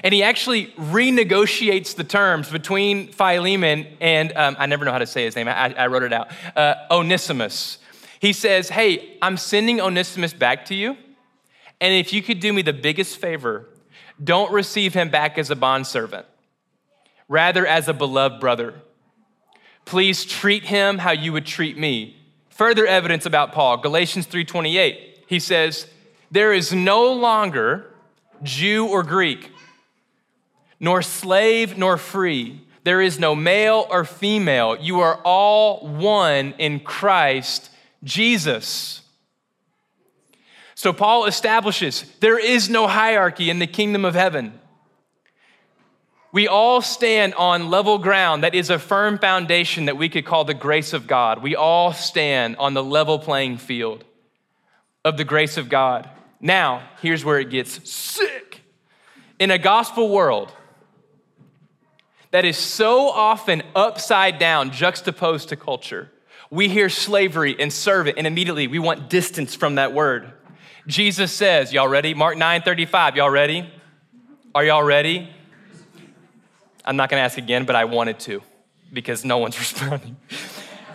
And 0.04 0.14
he 0.14 0.24
actually 0.24 0.68
renegotiates 0.78 1.96
the 1.96 2.04
terms 2.04 2.50
between 2.50 3.12
Philemon 3.12 3.88
and, 4.00 4.32
um, 4.36 4.56
I 4.60 4.66
never 4.66 4.86
know 4.86 4.92
how 4.92 5.00
to 5.00 5.08
say 5.08 5.26
his 5.26 5.36
name, 5.36 5.48
I, 5.48 5.74
I 5.74 5.88
wrote 5.88 6.04
it 6.04 6.14
out, 6.14 6.30
uh, 6.56 6.76
Onesimus. 6.92 7.80
He 8.20 8.34
says, 8.34 8.70
Hey, 8.70 9.18
I'm 9.22 9.38
sending 9.38 9.82
Onesimus 9.82 10.34
back 10.34 10.66
to 10.66 10.76
you. 10.76 10.98
And 11.80 11.94
if 11.94 12.14
you 12.14 12.22
could 12.22 12.40
do 12.40 12.54
me 12.54 12.62
the 12.62 12.74
biggest 12.74 13.18
favor, 13.18 13.68
don't 14.24 14.52
receive 14.52 14.94
him 14.94 15.10
back 15.10 15.38
as 15.38 15.52
a 15.52 15.56
bondservant, 15.56 16.26
rather 17.28 17.66
as 17.68 17.88
a 17.88 17.94
beloved 17.94 18.40
brother. 18.40 18.82
Please 19.86 20.26
treat 20.26 20.66
him 20.66 20.98
how 20.98 21.12
you 21.12 21.32
would 21.34 21.46
treat 21.46 21.78
me. 21.78 22.16
Further 22.50 22.88
evidence 22.88 23.26
about 23.26 23.52
Paul, 23.52 23.78
Galatians 23.78 24.26
3:28. 24.26 25.24
He 25.28 25.40
says, 25.40 25.88
"There 26.32 26.52
is 26.52 26.74
no 26.74 27.14
longer 27.14 27.94
Jew 28.44 28.88
or 28.88 29.04
Greek, 29.04 29.52
nor 30.80 31.02
slave 31.02 31.78
nor 31.78 31.98
free. 31.98 32.62
There 32.84 33.02
is 33.02 33.20
no 33.20 33.36
male 33.36 33.86
or 33.90 34.06
female. 34.06 34.78
You 34.78 35.02
are 35.02 35.20
all 35.24 35.88
one 35.88 36.54
in 36.58 36.80
Christ 36.80 37.70
Jesus. 38.04 39.02
So 40.76 40.94
Paul 40.94 41.26
establishes 41.26 42.06
there 42.20 42.40
is 42.40 42.70
no 42.70 42.88
hierarchy 42.88 43.50
in 43.50 43.60
the 43.60 43.68
kingdom 43.68 44.06
of 44.06 44.14
heaven. 44.14 44.60
We 46.32 46.48
all 46.48 46.82
stand 46.82 47.34
on 47.34 47.70
level 47.70 47.98
ground 47.98 48.44
that 48.44 48.54
is 48.54 48.70
a 48.70 48.78
firm 48.78 49.18
foundation 49.18 49.86
that 49.86 49.98
we 49.98 50.08
could 50.08 50.26
call 50.26 50.46
the 50.46 50.54
grace 50.54 50.94
of 50.94 51.08
God. 51.08 51.42
We 51.42 51.56
all 51.56 51.94
stand 51.94 52.58
on 52.58 52.74
the 52.74 52.84
level 52.84 53.18
playing 53.18 53.58
field 53.58 54.04
of 55.04 55.18
the 55.18 55.24
grace 55.24 55.58
of 55.58 55.68
God. 55.68 56.10
Now, 56.40 56.88
here's 57.02 57.26
where 57.26 57.40
it 57.40 57.50
gets 57.50 57.90
sick. 57.90 58.62
In 59.40 59.52
a 59.52 59.58
gospel 59.58 60.10
world, 60.10 60.52
that 62.32 62.46
is 62.46 62.58
so 62.58 63.10
often 63.10 63.64
upside 63.76 64.40
down, 64.40 64.72
juxtaposed 64.72 65.50
to 65.50 65.56
culture. 65.56 66.12
We 66.50 66.70
hear 66.70 66.90
slavery 66.90 67.56
and 67.60 67.72
servant, 67.72 68.18
and 68.18 68.26
immediately 68.26 68.68
we 68.68 68.80
want 68.80 69.10
distance 69.10 69.56
from 69.56 69.76
that 69.76 69.94
word. 69.94 70.32
Jesus 70.88 71.32
says, 71.32 71.74
Y'all 71.74 71.88
ready? 71.88 72.14
Mark 72.14 72.38
9 72.38 72.62
35, 72.62 73.18
y'all 73.18 73.30
ready? 73.30 73.70
Are 74.56 74.64
y'all 74.64 74.84
ready? 74.84 75.30
I'm 76.86 76.96
not 76.96 77.10
gonna 77.10 77.22
ask 77.22 77.38
again, 77.38 77.66
but 77.66 77.76
I 77.76 77.86
wanted 77.86 78.20
to 78.22 78.42
because 78.94 79.26
no 79.26 79.38
one's 79.38 79.60
responding. 79.60 80.16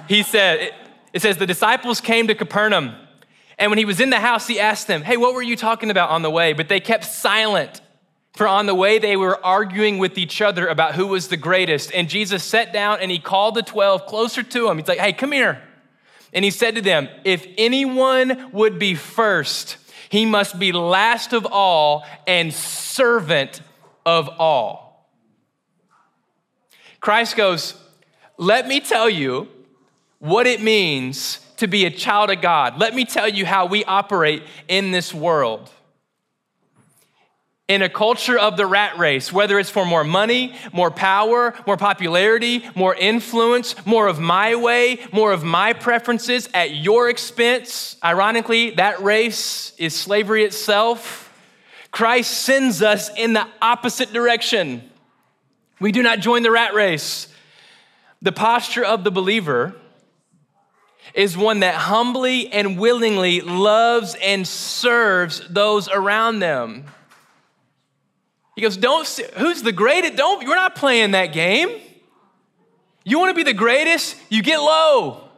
He 0.08 0.22
said, 0.22 0.60
it, 0.60 0.74
it 1.12 1.22
says, 1.22 1.36
the 1.36 1.46
disciples 1.46 2.00
came 2.00 2.28
to 2.28 2.34
Capernaum, 2.34 2.94
and 3.58 3.70
when 3.70 3.78
he 3.78 3.84
was 3.84 4.00
in 4.00 4.10
the 4.10 4.18
house, 4.18 4.46
he 4.46 4.58
asked 4.58 4.86
them, 4.86 5.02
Hey, 5.02 5.16
what 5.16 5.34
were 5.34 5.42
you 5.42 5.56
talking 5.56 5.90
about 5.90 6.10
on 6.10 6.22
the 6.22 6.30
way? 6.30 6.52
But 6.54 6.68
they 6.68 6.80
kept 6.80 7.04
silent. 7.04 7.80
For 8.34 8.48
on 8.48 8.66
the 8.66 8.74
way, 8.74 8.98
they 8.98 9.16
were 9.16 9.44
arguing 9.44 9.98
with 9.98 10.16
each 10.16 10.40
other 10.40 10.66
about 10.66 10.94
who 10.94 11.06
was 11.06 11.28
the 11.28 11.36
greatest. 11.36 11.92
And 11.92 12.08
Jesus 12.08 12.42
sat 12.42 12.72
down 12.72 13.00
and 13.00 13.10
he 13.10 13.18
called 13.18 13.54
the 13.54 13.62
12 13.62 14.06
closer 14.06 14.42
to 14.42 14.68
him. 14.68 14.78
He's 14.78 14.88
like, 14.88 14.98
hey, 14.98 15.12
come 15.12 15.32
here. 15.32 15.62
And 16.32 16.44
he 16.44 16.50
said 16.50 16.76
to 16.76 16.80
them, 16.80 17.08
If 17.24 17.46
anyone 17.58 18.50
would 18.52 18.78
be 18.78 18.94
first, 18.94 19.76
he 20.08 20.24
must 20.24 20.58
be 20.58 20.72
last 20.72 21.32
of 21.32 21.46
all 21.46 22.06
and 22.26 22.52
servant 22.54 23.60
of 24.06 24.28
all. 24.38 25.10
Christ 27.00 27.36
goes, 27.36 27.74
Let 28.38 28.66
me 28.66 28.80
tell 28.80 29.10
you 29.10 29.48
what 30.20 30.46
it 30.46 30.62
means 30.62 31.38
to 31.58 31.66
be 31.66 31.84
a 31.84 31.90
child 31.90 32.30
of 32.30 32.40
God. 32.40 32.78
Let 32.78 32.94
me 32.94 33.04
tell 33.04 33.28
you 33.28 33.44
how 33.44 33.66
we 33.66 33.84
operate 33.84 34.42
in 34.68 34.90
this 34.90 35.12
world 35.12 35.70
in 37.72 37.80
a 37.80 37.88
culture 37.88 38.38
of 38.38 38.58
the 38.58 38.66
rat 38.66 38.98
race, 38.98 39.32
whether 39.32 39.58
it's 39.58 39.70
for 39.70 39.86
more 39.86 40.04
money, 40.04 40.54
more 40.74 40.90
power, 40.90 41.54
more 41.66 41.78
popularity, 41.78 42.62
more 42.74 42.94
influence, 42.94 43.74
more 43.86 44.08
of 44.08 44.20
my 44.20 44.54
way, 44.54 45.00
more 45.10 45.32
of 45.32 45.42
my 45.42 45.72
preferences 45.72 46.50
at 46.52 46.74
your 46.74 47.08
expense. 47.08 47.96
Ironically, 48.04 48.72
that 48.72 49.00
race 49.00 49.72
is 49.78 49.98
slavery 49.98 50.44
itself. 50.44 51.32
Christ 51.90 52.42
sends 52.42 52.82
us 52.82 53.08
in 53.16 53.32
the 53.32 53.48
opposite 53.62 54.12
direction. 54.12 54.90
We 55.80 55.92
do 55.92 56.02
not 56.02 56.20
join 56.20 56.42
the 56.42 56.50
rat 56.50 56.74
race. 56.74 57.26
The 58.20 58.32
posture 58.32 58.84
of 58.84 59.02
the 59.02 59.10
believer 59.10 59.74
is 61.14 61.38
one 61.38 61.60
that 61.60 61.74
humbly 61.74 62.52
and 62.52 62.78
willingly 62.78 63.40
loves 63.40 64.14
and 64.22 64.46
serves 64.46 65.40
those 65.48 65.88
around 65.88 66.40
them. 66.40 66.84
He 68.54 68.60
goes, 68.62 68.76
Don't, 68.76 69.06
who's 69.36 69.62
the 69.62 69.72
greatest? 69.72 70.16
Don't, 70.16 70.42
you're 70.42 70.56
not 70.56 70.74
playing 70.74 71.12
that 71.12 71.32
game. 71.32 71.80
You 73.04 73.18
want 73.18 73.30
to 73.30 73.34
be 73.34 73.42
the 73.42 73.56
greatest? 73.56 74.16
You 74.28 74.42
get 74.42 74.58
low. 74.58 75.28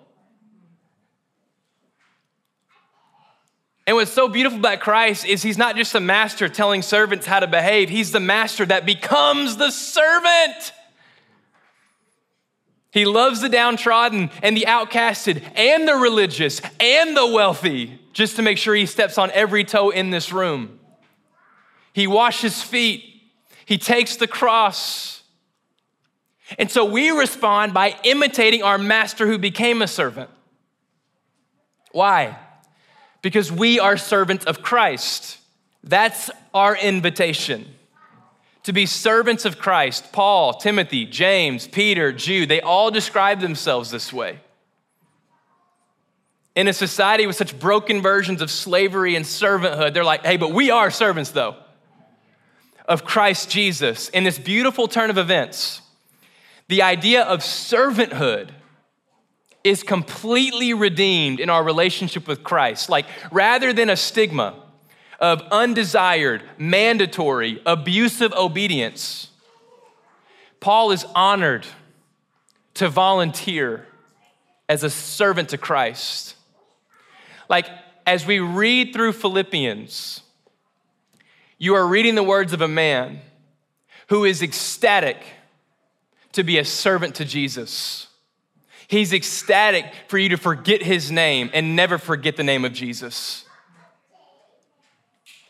And 3.87 3.97
what's 3.97 4.13
so 4.13 4.29
beautiful 4.29 4.59
about 4.59 4.81
Christ 4.81 5.27
is 5.27 5.43
he's 5.43 5.59
not 5.59 5.77
just 5.77 5.95
a 5.95 6.01
master 6.01 6.49
telling 6.49 6.81
servants 6.81 7.27
how 7.27 7.41
to 7.41 7.47
behave, 7.47 7.91
he's 7.91 8.13
the 8.13 8.21
master 8.21 8.65
that 8.67 8.87
becomes 8.87 9.57
the 9.57 9.71
servant. 9.71 10.73
He 12.91 13.05
loves 13.05 13.41
the 13.41 13.49
downtrodden 13.49 14.31
and 14.43 14.57
the 14.57 14.67
outcasted 14.69 15.43
and 15.57 15.87
the 15.87 15.97
religious 15.97 16.63
and 16.79 17.17
the 17.17 17.27
wealthy 17.27 17.99
just 18.13 18.37
to 18.37 18.43
make 18.43 18.57
sure 18.57 18.75
he 18.75 18.87
steps 18.87 19.19
on 19.19 19.33
every 19.33 19.65
toe 19.65 19.91
in 19.91 20.11
this 20.11 20.33
room. 20.33 20.79
He 21.95 22.09
washes 22.09 22.61
feet. 22.61 23.05
He 23.67 23.79
takes 23.79 24.17
the 24.17 24.27
cross. 24.27 25.23
And 26.59 26.69
so 26.69 26.85
we 26.85 27.11
respond 27.11 27.73
by 27.73 27.97
imitating 28.03 28.65
our 28.65 28.79
master 28.79 29.29
who 29.29 29.39
became 29.39 29.81
a 29.81 29.87
servant. 29.87 30.29
Why? 31.93 32.37
Because 33.23 33.51
we 33.53 33.79
are 33.79 33.97
servants 33.97 34.45
of 34.45 34.61
Christ. 34.61 35.39
That's 35.85 36.33
our 36.53 36.77
invitation. 36.77 37.73
To 38.65 38.73
be 38.73 38.87
servants 38.87 39.45
of 39.45 39.61
Christ. 39.61 40.13
Paul, 40.13 40.55
Timothy, 40.55 41.07
James, 41.07 41.69
Peter, 41.69 42.13
Jude, 42.13 42.49
they 42.49 42.61
all 42.61 42.91
describe 42.91 43.39
themselves 43.39 43.93
this 43.93 44.13
way. 44.13 44.41
In 46.57 46.67
a 46.67 46.73
society 46.73 47.29
with 47.29 47.37
such 47.37 47.57
broken 47.57 48.03
versions 48.03 48.43
of 48.43 48.51
slavery 48.51 49.15
and 49.15 49.25
servanthood, 49.25 49.95
they're 49.95 50.03
like, 50.03 50.27
hey, 50.27 50.37
but 50.37 50.51
we 50.51 50.73
are 50.73 50.91
servants 50.91 51.31
though 51.31 51.57
of 52.85 53.05
Christ 53.05 53.51
Jesus 53.51 54.09
in 54.11 54.25
this 54.25 54.39
beautiful 54.39 54.89
turn 54.89 55.11
of 55.11 55.19
events, 55.19 55.81
the 56.69 56.83
idea 56.83 57.23
of 57.23 57.41
servanthood 57.41 58.51
is 59.63 59.83
completely 59.83 60.75
redeemed 60.75 61.41
in 61.41 61.49
our 61.49 61.65
relationship 61.65 62.29
with 62.29 62.45
Christ. 62.45 62.91
Like, 62.91 63.07
rather 63.33 63.73
than 63.73 63.89
a 63.89 63.97
stigma 63.97 64.55
of 65.19 65.41
undesired, 65.51 66.43
mandatory, 66.59 67.63
abusive 67.65 68.33
obedience, 68.35 69.31
Paul 70.61 70.91
is 70.91 71.07
honored 71.15 71.67
to 72.75 72.89
volunteer 72.89 73.87
as 74.69 74.83
a 74.83 74.91
servant 74.91 75.51
to 75.51 75.59
Christ. 75.59 76.37
Like, 77.49 77.67
as 78.07 78.27
we 78.27 78.41
read 78.41 78.93
through 78.93 79.13
Philippians, 79.13 80.21
you 81.65 81.75
are 81.75 81.87
reading 81.87 82.15
the 82.15 82.23
words 82.23 82.53
of 82.53 82.61
a 82.61 82.69
man 82.69 83.23
who 84.09 84.27
is 84.27 84.43
ecstatic 84.43 85.17
to 86.33 86.45
be 86.45 86.59
a 86.59 86.65
servant 86.65 87.15
to 87.15 87.25
Jesus. 87.25 88.07
He's 88.87 89.15
ecstatic 89.15 89.87
for 90.09 90.19
you 90.19 90.29
to 90.29 90.37
forget 90.37 90.83
his 90.83 91.11
name 91.11 91.49
and 91.55 91.75
never 91.75 91.97
forget 91.97 92.37
the 92.37 92.43
name 92.43 92.67
of 92.67 92.75
Jesus. 92.75 93.47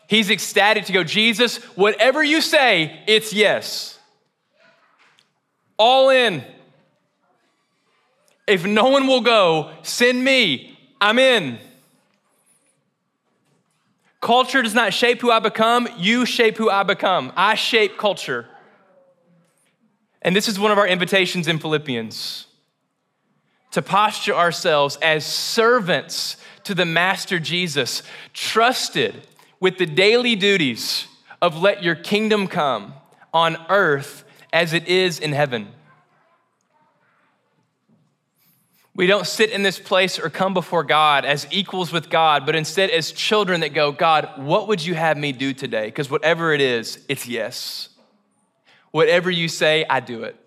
He's 0.07 0.29
ecstatic 0.29 0.85
to 0.85 0.93
go, 0.93 1.03
Jesus, 1.03 1.57
whatever 1.75 2.23
you 2.23 2.39
say, 2.39 3.03
it's 3.07 3.33
yes. 3.33 3.99
All 5.77 6.09
in. 6.11 6.45
If 8.47 8.65
no 8.65 8.87
one 8.87 9.05
will 9.07 9.19
go, 9.19 9.73
send 9.83 10.23
me. 10.23 10.79
I'm 11.01 11.19
in. 11.19 11.59
Culture 14.25 14.63
does 14.63 14.73
not 14.73 14.91
shape 14.91 15.21
who 15.21 15.29
I 15.29 15.37
become, 15.37 15.87
you 15.99 16.25
shape 16.25 16.57
who 16.57 16.67
I 16.67 16.81
become. 16.81 17.31
I 17.35 17.53
shape 17.53 17.95
culture. 17.95 18.47
And 20.19 20.35
this 20.35 20.47
is 20.47 20.59
one 20.59 20.71
of 20.71 20.79
our 20.79 20.87
invitations 20.87 21.47
in 21.47 21.59
Philippians 21.59 22.47
to 23.69 23.83
posture 23.83 24.33
ourselves 24.33 24.97
as 24.99 25.27
servants 25.27 26.37
to 26.63 26.73
the 26.73 26.85
Master 26.85 27.37
Jesus, 27.37 28.01
trusted 28.33 29.27
with 29.59 29.77
the 29.77 29.85
daily 29.85 30.35
duties 30.35 31.05
of 31.39 31.61
let 31.61 31.83
your 31.83 31.93
kingdom 31.93 32.47
come 32.47 32.95
on 33.31 33.63
earth 33.69 34.23
as 34.51 34.73
it 34.73 34.87
is 34.87 35.19
in 35.19 35.33
heaven. 35.33 35.67
We 38.95 39.07
don't 39.07 39.27
sit 39.27 39.49
in 39.49 39.61
this 39.61 39.77
place 39.77 40.17
or 40.17 40.29
come 40.29 40.53
before 40.53 40.85
God 40.85 41.25
as 41.25 41.45
equals 41.51 41.91
with 41.91 42.09
God, 42.09 42.45
but 42.45 42.55
instead 42.55 42.89
as 42.89 43.11
children 43.11 43.59
that 43.59 43.73
go, 43.73 43.91
God, 43.91 44.29
what 44.37 44.69
would 44.69 44.83
you 44.83 44.93
have 44.93 45.17
me 45.17 45.33
do 45.33 45.53
today? 45.53 45.87
Because 45.87 46.09
whatever 46.09 46.53
it 46.53 46.61
is, 46.61 47.03
it's 47.09 47.27
yes. 47.27 47.89
Whatever 48.91 49.29
you 49.29 49.49
say, 49.49 49.85
I 49.89 49.99
do 49.99 50.23
it. 50.23 50.37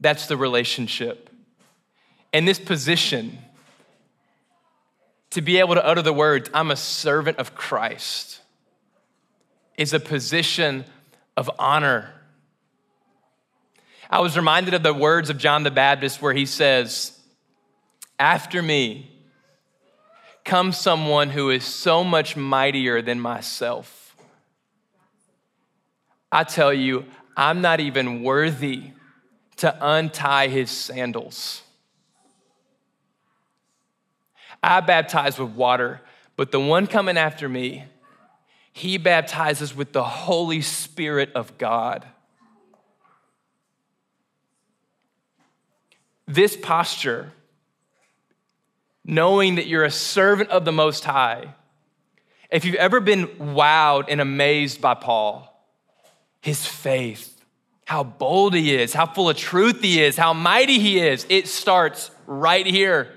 That's 0.00 0.26
the 0.26 0.36
relationship. 0.36 1.30
And 2.30 2.46
this 2.46 2.58
position, 2.58 3.38
to 5.30 5.40
be 5.40 5.56
able 5.58 5.76
to 5.76 5.86
utter 5.86 6.02
the 6.02 6.12
words, 6.12 6.50
I'm 6.52 6.70
a 6.70 6.76
servant 6.76 7.38
of 7.38 7.54
Christ, 7.54 8.42
is 9.78 9.94
a 9.94 10.00
position 10.00 10.84
of 11.38 11.50
honor. 11.58 12.12
I 14.10 14.20
was 14.20 14.36
reminded 14.36 14.74
of 14.74 14.82
the 14.82 14.92
words 14.92 15.30
of 15.30 15.38
John 15.38 15.62
the 15.62 15.70
Baptist 15.70 16.20
where 16.20 16.34
he 16.34 16.44
says, 16.44 17.15
after 18.18 18.62
me 18.62 19.10
comes 20.44 20.78
someone 20.78 21.30
who 21.30 21.50
is 21.50 21.64
so 21.64 22.04
much 22.04 22.36
mightier 22.36 23.02
than 23.02 23.20
myself. 23.20 24.16
I 26.30 26.44
tell 26.44 26.72
you, 26.72 27.04
I'm 27.36 27.60
not 27.60 27.80
even 27.80 28.22
worthy 28.22 28.92
to 29.56 29.76
untie 29.80 30.48
his 30.48 30.70
sandals. 30.70 31.62
I 34.62 34.80
baptize 34.80 35.38
with 35.38 35.50
water, 35.50 36.00
but 36.36 36.52
the 36.52 36.60
one 36.60 36.86
coming 36.86 37.16
after 37.16 37.48
me, 37.48 37.84
he 38.72 38.98
baptizes 38.98 39.74
with 39.74 39.92
the 39.92 40.04
Holy 40.04 40.60
Spirit 40.60 41.32
of 41.34 41.56
God. 41.58 42.04
This 46.26 46.56
posture, 46.56 47.32
knowing 49.06 49.54
that 49.54 49.66
you're 49.66 49.84
a 49.84 49.90
servant 49.90 50.50
of 50.50 50.64
the 50.64 50.72
Most 50.72 51.04
High, 51.04 51.54
if 52.50 52.64
you've 52.64 52.74
ever 52.74 53.00
been 53.00 53.26
wowed 53.26 54.06
and 54.08 54.20
amazed 54.20 54.80
by 54.80 54.94
Paul, 54.94 55.52
his 56.40 56.66
faith, 56.66 57.32
how 57.84 58.02
bold 58.02 58.52
he 58.54 58.74
is, 58.74 58.92
how 58.92 59.06
full 59.06 59.30
of 59.30 59.36
truth 59.36 59.80
he 59.80 60.02
is, 60.02 60.16
how 60.16 60.32
mighty 60.32 60.78
he 60.78 60.98
is, 60.98 61.24
it 61.28 61.46
starts 61.46 62.10
right 62.26 62.66
here. 62.66 63.12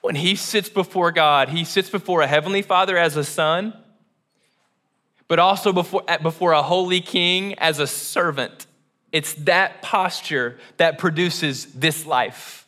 When 0.00 0.14
he 0.14 0.36
sits 0.36 0.70
before 0.70 1.12
God, 1.12 1.50
he 1.50 1.64
sits 1.64 1.90
before 1.90 2.22
a 2.22 2.26
heavenly 2.26 2.62
father 2.62 2.96
as 2.96 3.16
a 3.16 3.24
son, 3.24 3.74
but 5.28 5.38
also 5.38 5.72
before, 5.72 6.02
before 6.22 6.52
a 6.52 6.62
holy 6.62 7.02
king 7.02 7.54
as 7.58 7.78
a 7.78 7.86
servant. 7.86 8.66
It's 9.12 9.34
that 9.34 9.82
posture 9.82 10.58
that 10.78 10.98
produces 10.98 11.66
this 11.66 12.06
life, 12.06 12.59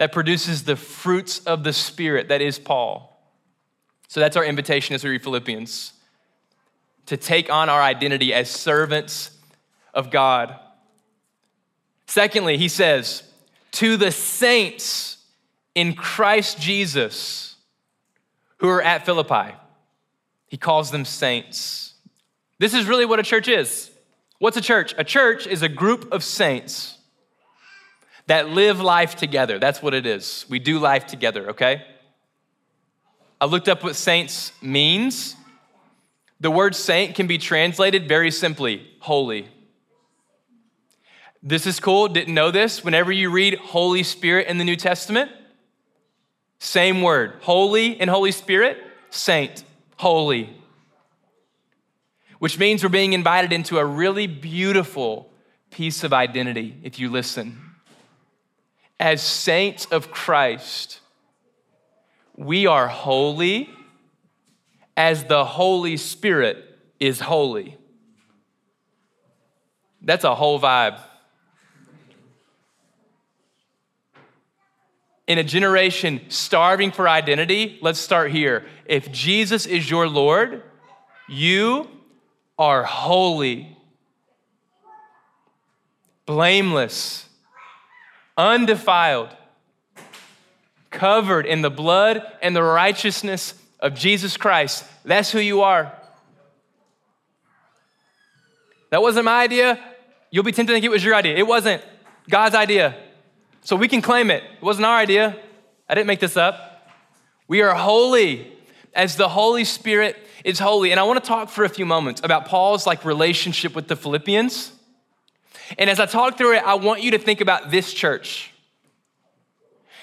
that 0.00 0.12
produces 0.12 0.64
the 0.64 0.76
fruits 0.76 1.40
of 1.40 1.62
the 1.62 1.74
Spirit 1.74 2.28
that 2.28 2.40
is 2.40 2.58
Paul. 2.58 3.22
So 4.08 4.18
that's 4.18 4.34
our 4.34 4.44
invitation 4.44 4.94
as 4.94 5.04
we 5.04 5.10
read 5.10 5.22
Philippians 5.22 5.92
to 7.04 7.18
take 7.18 7.52
on 7.52 7.68
our 7.68 7.82
identity 7.82 8.32
as 8.32 8.48
servants 8.50 9.30
of 9.92 10.10
God. 10.10 10.58
Secondly, 12.06 12.56
he 12.56 12.66
says, 12.66 13.24
to 13.72 13.98
the 13.98 14.10
saints 14.10 15.18
in 15.74 15.92
Christ 15.92 16.58
Jesus 16.58 17.56
who 18.56 18.70
are 18.70 18.80
at 18.80 19.04
Philippi. 19.04 19.54
He 20.46 20.56
calls 20.56 20.90
them 20.90 21.04
saints. 21.04 21.92
This 22.58 22.72
is 22.72 22.86
really 22.86 23.04
what 23.04 23.20
a 23.20 23.22
church 23.22 23.48
is. 23.48 23.90
What's 24.38 24.56
a 24.56 24.62
church? 24.62 24.94
A 24.96 25.04
church 25.04 25.46
is 25.46 25.60
a 25.60 25.68
group 25.68 26.10
of 26.10 26.24
saints 26.24 26.96
that 28.30 28.48
live 28.48 28.80
life 28.80 29.16
together. 29.16 29.58
That's 29.58 29.82
what 29.82 29.92
it 29.92 30.06
is. 30.06 30.46
We 30.48 30.60
do 30.60 30.78
life 30.78 31.04
together, 31.04 31.50
okay? 31.50 31.82
I 33.40 33.46
looked 33.46 33.68
up 33.68 33.82
what 33.82 33.96
saints 33.96 34.52
means. 34.62 35.34
The 36.38 36.48
word 36.48 36.76
saint 36.76 37.16
can 37.16 37.26
be 37.26 37.38
translated 37.38 38.06
very 38.06 38.30
simply 38.30 38.86
holy. 39.00 39.48
This 41.42 41.66
is 41.66 41.80
cool, 41.80 42.06
didn't 42.06 42.32
know 42.32 42.52
this. 42.52 42.84
Whenever 42.84 43.10
you 43.10 43.30
read 43.30 43.58
Holy 43.58 44.04
Spirit 44.04 44.46
in 44.46 44.58
the 44.58 44.64
New 44.64 44.76
Testament, 44.76 45.32
same 46.60 47.02
word, 47.02 47.34
holy 47.40 48.00
and 48.00 48.08
Holy 48.08 48.30
Spirit, 48.30 48.78
saint, 49.10 49.64
holy. 49.96 50.56
Which 52.38 52.60
means 52.60 52.84
we're 52.84 52.90
being 52.90 53.12
invited 53.12 53.52
into 53.52 53.78
a 53.78 53.84
really 53.84 54.28
beautiful 54.28 55.32
piece 55.72 56.04
of 56.04 56.12
identity 56.12 56.78
if 56.84 57.00
you 57.00 57.10
listen. 57.10 57.69
As 59.00 59.22
saints 59.22 59.86
of 59.86 60.10
Christ, 60.10 61.00
we 62.36 62.66
are 62.66 62.86
holy 62.86 63.70
as 64.94 65.24
the 65.24 65.42
Holy 65.42 65.96
Spirit 65.96 66.62
is 67.00 67.18
holy. 67.18 67.78
That's 70.02 70.24
a 70.24 70.34
whole 70.34 70.60
vibe. 70.60 71.00
In 75.26 75.38
a 75.38 75.44
generation 75.44 76.20
starving 76.28 76.92
for 76.92 77.08
identity, 77.08 77.78
let's 77.80 78.00
start 78.00 78.30
here. 78.30 78.66
If 78.84 79.10
Jesus 79.10 79.64
is 79.64 79.90
your 79.90 80.08
Lord, 80.08 80.62
you 81.26 81.88
are 82.58 82.84
holy, 82.84 83.78
blameless, 86.26 87.29
undefiled, 88.40 89.28
covered 90.90 91.46
in 91.46 91.60
the 91.60 91.70
blood 91.70 92.22
and 92.40 92.56
the 92.56 92.62
righteousness 92.62 93.54
of 93.78 93.94
Jesus 93.94 94.36
Christ. 94.36 94.84
That's 95.04 95.30
who 95.30 95.40
you 95.40 95.60
are. 95.62 95.92
That 98.90 99.02
wasn't 99.02 99.26
my 99.26 99.42
idea. 99.42 99.78
You'll 100.30 100.44
be 100.44 100.52
tempted 100.52 100.72
to 100.72 100.74
think 100.74 100.84
it 100.84 100.90
was 100.90 101.04
your 101.04 101.14
idea. 101.14 101.36
It 101.36 101.46
wasn't 101.46 101.82
God's 102.28 102.54
idea. 102.54 102.96
So 103.62 103.76
we 103.76 103.88
can 103.88 104.00
claim 104.00 104.30
it. 104.30 104.42
It 104.42 104.62
wasn't 104.62 104.86
our 104.86 104.96
idea. 104.96 105.36
I 105.88 105.94
didn't 105.94 106.06
make 106.06 106.20
this 106.20 106.36
up. 106.36 106.88
We 107.46 107.62
are 107.62 107.74
holy 107.74 108.52
as 108.94 109.16
the 109.16 109.28
Holy 109.28 109.64
Spirit 109.64 110.16
is 110.44 110.58
holy. 110.58 110.90
And 110.92 110.98
I 110.98 111.02
want 111.02 111.22
to 111.22 111.28
talk 111.28 111.50
for 111.50 111.64
a 111.64 111.68
few 111.68 111.84
moments 111.84 112.20
about 112.24 112.46
Paul's 112.46 112.86
like 112.86 113.04
relationship 113.04 113.74
with 113.74 113.86
the 113.86 113.96
Philippians. 113.96 114.72
And 115.78 115.88
as 115.88 116.00
I 116.00 116.06
talk 116.06 116.36
through 116.36 116.56
it, 116.56 116.62
I 116.64 116.74
want 116.74 117.02
you 117.02 117.12
to 117.12 117.18
think 117.18 117.40
about 117.40 117.70
this 117.70 117.92
church. 117.92 118.52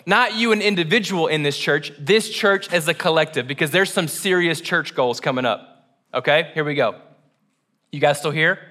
Not 0.06 0.36
you, 0.36 0.52
an 0.54 0.62
individual 0.62 1.28
in 1.28 1.44
this 1.44 1.58
church, 1.58 1.92
this 2.00 2.30
church 2.30 2.72
as 2.72 2.88
a 2.88 2.94
collective, 2.94 3.48
because 3.48 3.72
there's 3.72 3.92
some 3.92 4.08
serious 4.08 4.62
church 4.62 4.96
goals 4.96 5.20
coming 5.20 5.46
up. 5.46 5.86
Okay, 6.14 6.52
here 6.54 6.64
we 6.64 6.76
go. 6.76 6.96
You 7.92 8.00
guys 8.00 8.20
still 8.20 8.32
here? 8.32 8.70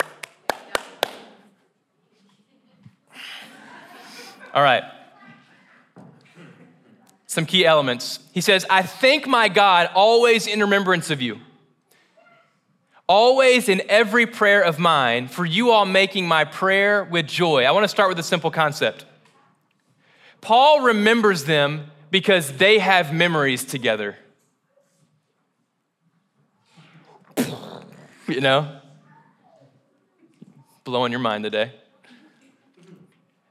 All 4.55 4.63
right. 4.63 4.83
Some 7.27 7.45
key 7.45 7.67
elements. 7.67 8.21
He 8.33 8.41
says, 8.41 8.65
I 8.71 8.81
thank 8.83 9.27
my 9.27 9.51
God 9.51 9.91
always 9.95 10.47
in 10.47 10.61
remembrance 10.61 11.11
of 11.11 11.21
you. 11.21 11.39
Always 13.09 13.69
in 13.69 13.83
every 13.89 14.27
prayer 14.27 14.63
of 14.63 14.79
mine, 14.79 15.29
for 15.29 15.45
you 15.45 15.71
all 15.71 15.87
making 15.87 16.27
my 16.27 16.45
prayer 16.45 17.05
with 17.05 17.27
joy. 17.27 17.65
I 17.65 17.71
want 17.71 17.85
to 17.85 17.89
start 17.89 18.09
with 18.09 18.19
a 18.19 18.25
simple 18.25 18.51
concept. 18.51 19.05
Paul 20.41 20.83
remembers 20.83 21.45
them 21.45 21.91
because 22.11 22.53
they 22.53 22.79
have 22.79 23.13
memories 23.13 23.65
together. 23.65 24.17
You 28.29 28.41
know? 28.41 28.81
Blowing 30.83 31.13
your 31.13 31.21
mind 31.21 31.45
today. 31.45 31.73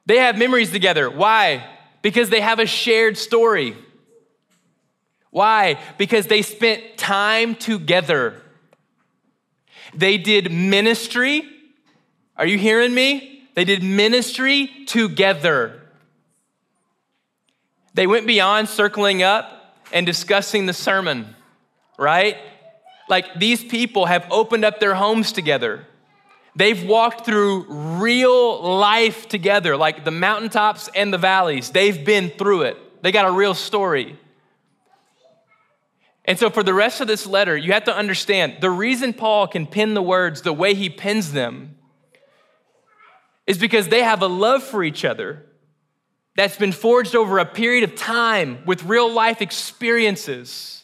They 0.05 0.17
have 0.17 0.37
memories 0.37 0.69
together. 0.69 1.09
Why? 1.09 1.65
Because 2.01 2.29
they 2.29 2.41
have 2.41 2.59
a 2.59 2.65
shared 2.65 3.17
story. 3.17 3.77
Why? 5.31 5.79
Because 5.97 6.27
they 6.27 6.41
spent 6.41 6.97
time 6.97 7.55
together. 7.55 8.41
They 9.95 10.17
did 10.17 10.51
ministry. 10.51 11.43
Are 12.37 12.45
you 12.45 12.57
hearing 12.57 12.93
me? 12.93 13.47
They 13.55 13.63
did 13.63 13.81
ministry 13.81 14.69
together. 14.85 15.81
They 17.93 18.07
went 18.07 18.27
beyond 18.27 18.67
circling 18.67 19.23
up 19.23 19.77
and 19.93 20.05
discussing 20.05 20.65
the 20.65 20.73
sermon, 20.73 21.33
right? 21.97 22.37
Like 23.07 23.39
these 23.39 23.63
people 23.63 24.05
have 24.05 24.27
opened 24.29 24.65
up 24.65 24.81
their 24.81 24.95
homes 24.95 25.31
together. 25.31 25.85
They've 26.57 26.85
walked 26.85 27.25
through 27.25 27.65
real 27.99 28.61
life 28.61 29.27
together, 29.29 29.77
like 29.77 30.03
the 30.03 30.11
mountaintops 30.11 30.89
and 30.93 31.13
the 31.13 31.17
valleys. 31.17 31.69
They've 31.69 32.05
been 32.05 32.29
through 32.29 32.63
it. 32.63 32.77
They 33.01 33.11
got 33.11 33.27
a 33.27 33.31
real 33.31 33.53
story. 33.53 34.17
And 36.27 36.39
so, 36.39 36.49
for 36.49 36.63
the 36.63 36.73
rest 36.73 37.01
of 37.01 37.07
this 37.07 37.27
letter, 37.27 37.55
you 37.55 37.71
have 37.73 37.83
to 37.85 37.95
understand 37.95 38.57
the 38.59 38.69
reason 38.69 39.13
Paul 39.13 39.47
can 39.47 39.67
pin 39.67 39.93
the 39.93 40.01
words 40.01 40.41
the 40.41 40.53
way 40.53 40.73
he 40.73 40.89
pins 40.89 41.31
them 41.31 41.75
is 43.45 43.59
because 43.59 43.89
they 43.89 44.01
have 44.01 44.21
a 44.23 44.27
love 44.27 44.63
for 44.63 44.83
each 44.83 45.05
other 45.05 45.45
that's 46.35 46.57
been 46.57 46.71
forged 46.71 47.15
over 47.15 47.37
a 47.37 47.45
period 47.45 47.83
of 47.83 47.95
time 47.95 48.59
with 48.65 48.83
real 48.83 49.11
life 49.11 49.41
experiences. 49.41 50.83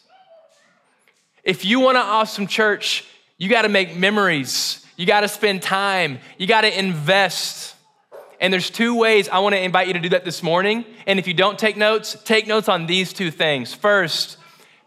If 1.44 1.64
you 1.64 1.80
want 1.80 1.98
an 1.98 2.04
awesome 2.04 2.46
church, 2.46 3.04
you 3.36 3.48
got 3.48 3.62
to 3.62 3.68
make 3.68 3.96
memories. 3.96 4.86
You 4.96 5.06
got 5.06 5.22
to 5.22 5.28
spend 5.28 5.60
time. 5.62 6.20
You 6.38 6.46
got 6.46 6.60
to 6.60 6.78
invest. 6.78 7.74
And 8.40 8.52
there's 8.52 8.70
two 8.70 8.96
ways 8.96 9.28
I 9.28 9.40
want 9.40 9.54
to 9.54 9.60
invite 9.60 9.88
you 9.88 9.94
to 9.94 10.00
do 10.00 10.10
that 10.10 10.24
this 10.24 10.42
morning. 10.42 10.84
And 11.06 11.18
if 11.18 11.26
you 11.26 11.34
don't 11.34 11.58
take 11.58 11.76
notes, 11.76 12.16
take 12.24 12.46
notes 12.46 12.68
on 12.68 12.86
these 12.86 13.12
two 13.12 13.30
things. 13.30 13.74
First, 13.74 14.38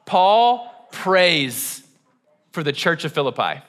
Paul 0.05 0.71
prays 0.91 1.83
for 2.51 2.63
the 2.63 2.71
church 2.71 3.03
of 3.05 3.11
Philippi. 3.11 3.61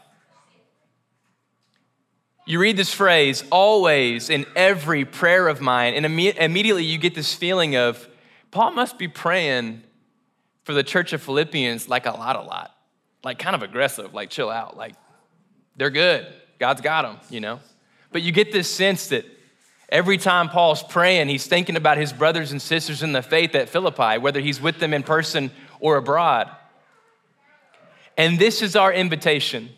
You 2.48 2.60
read 2.60 2.76
this 2.76 2.94
phrase, 2.94 3.42
always 3.50 4.30
in 4.30 4.46
every 4.54 5.04
prayer 5.04 5.48
of 5.48 5.60
mine, 5.60 5.94
and 5.94 6.06
imme- 6.06 6.36
immediately 6.36 6.84
you 6.84 6.96
get 6.96 7.14
this 7.14 7.34
feeling 7.34 7.74
of, 7.74 8.08
Paul 8.52 8.70
must 8.70 8.98
be 8.98 9.08
praying 9.08 9.82
for 10.62 10.72
the 10.72 10.84
church 10.84 11.12
of 11.12 11.20
Philippians 11.20 11.88
like 11.88 12.06
a 12.06 12.12
lot, 12.12 12.36
a 12.36 12.42
lot. 12.42 12.72
Like 13.24 13.40
kind 13.40 13.56
of 13.56 13.62
aggressive, 13.62 14.14
like 14.14 14.30
chill 14.30 14.48
out, 14.48 14.76
like 14.76 14.94
they're 15.76 15.90
good. 15.90 16.26
God's 16.60 16.80
got 16.80 17.02
them, 17.02 17.18
you 17.30 17.40
know? 17.40 17.58
But 18.12 18.22
you 18.22 18.30
get 18.30 18.52
this 18.52 18.70
sense 18.70 19.08
that 19.08 19.24
every 19.88 20.16
time 20.16 20.48
Paul's 20.48 20.82
praying, 20.82 21.28
he's 21.28 21.46
thinking 21.46 21.76
about 21.76 21.98
his 21.98 22.12
brothers 22.12 22.52
and 22.52 22.62
sisters 22.62 23.02
in 23.02 23.12
the 23.12 23.22
faith 23.22 23.54
at 23.56 23.68
Philippi, 23.68 24.18
whether 24.18 24.40
he's 24.40 24.60
with 24.60 24.78
them 24.78 24.94
in 24.94 25.02
person 25.02 25.50
or 25.80 25.96
abroad. 25.96 26.50
And 28.16 28.38
this 28.38 28.62
is 28.62 28.76
our 28.76 28.92
invitation. 28.92 29.70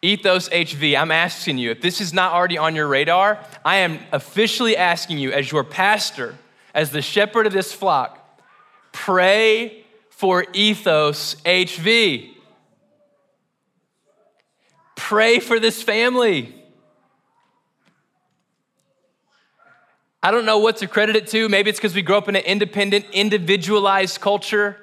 Ethos 0.00 0.48
HV, 0.50 0.96
I'm 0.96 1.10
asking 1.10 1.58
you, 1.58 1.72
if 1.72 1.80
this 1.80 2.00
is 2.00 2.12
not 2.12 2.32
already 2.32 2.56
on 2.56 2.76
your 2.76 2.86
radar, 2.86 3.44
I 3.64 3.76
am 3.76 3.98
officially 4.12 4.76
asking 4.76 5.18
you, 5.18 5.32
as 5.32 5.50
your 5.50 5.64
pastor, 5.64 6.36
as 6.72 6.90
the 6.90 7.02
shepherd 7.02 7.46
of 7.46 7.52
this 7.52 7.72
flock, 7.72 8.24
pray 8.92 9.84
for 10.10 10.44
Ethos 10.52 11.34
HV. 11.44 12.32
Pray 14.94 15.38
for 15.40 15.58
this 15.58 15.82
family. 15.82 16.54
I 20.22 20.30
don't 20.30 20.44
know 20.44 20.58
what 20.58 20.78
to 20.78 20.88
credit 20.88 21.16
it 21.16 21.28
to. 21.28 21.48
Maybe 21.48 21.70
it's 21.70 21.78
because 21.78 21.94
we 21.94 22.02
grew 22.02 22.16
up 22.16 22.28
in 22.28 22.36
an 22.36 22.42
independent, 22.42 23.06
individualized 23.12 24.20
culture. 24.20 24.76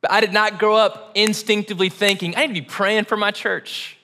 But 0.00 0.12
I 0.12 0.20
did 0.20 0.32
not 0.32 0.58
grow 0.58 0.76
up 0.76 1.12
instinctively 1.14 1.88
thinking, 1.88 2.36
I 2.36 2.46
need 2.46 2.54
to 2.54 2.60
be 2.60 2.66
praying 2.66 3.04
for 3.04 3.16
my 3.16 3.32
church. 3.32 3.96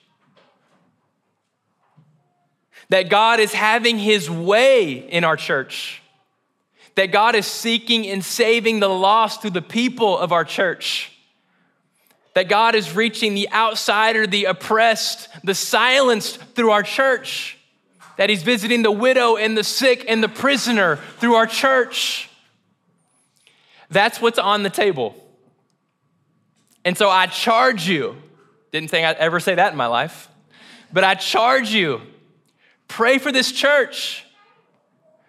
That 2.89 3.09
God 3.09 3.39
is 3.39 3.53
having 3.53 3.97
his 3.97 4.29
way 4.29 4.93
in 4.93 5.23
our 5.23 5.37
church. 5.37 6.01
That 6.95 7.07
God 7.07 7.35
is 7.35 7.45
seeking 7.45 8.05
and 8.07 8.23
saving 8.23 8.79
the 8.79 8.89
lost 8.89 9.41
through 9.41 9.51
the 9.51 9.61
people 9.61 10.17
of 10.17 10.31
our 10.31 10.43
church. 10.43 11.11
That 12.33 12.49
God 12.49 12.75
is 12.75 12.93
reaching 12.93 13.33
the 13.33 13.49
outsider, 13.51 14.27
the 14.27 14.45
oppressed, 14.45 15.29
the 15.43 15.55
silenced 15.55 16.37
through 16.53 16.71
our 16.71 16.83
church. 16.83 17.54
That 18.17 18.29
he's 18.29 18.43
visiting 18.43 18.81
the 18.81 18.91
widow 18.91 19.35
and 19.35 19.57
the 19.57 19.63
sick 19.63 20.05
and 20.07 20.23
the 20.23 20.29
prisoner 20.29 20.97
through 21.19 21.35
our 21.35 21.47
church. 21.47 22.29
That's 23.89 24.21
what's 24.21 24.39
on 24.39 24.63
the 24.63 24.69
table. 24.69 25.15
And 26.83 26.97
so 26.97 27.09
I 27.09 27.25
charge 27.27 27.87
you, 27.87 28.15
didn't 28.71 28.89
think 28.89 29.05
I'd 29.05 29.17
ever 29.17 29.39
say 29.39 29.55
that 29.55 29.71
in 29.71 29.77
my 29.77 29.87
life, 29.87 30.29
but 30.93 31.03
I 31.03 31.15
charge 31.15 31.71
you, 31.71 32.01
pray 32.87 33.17
for 33.17 33.31
this 33.31 33.51
church. 33.51 34.23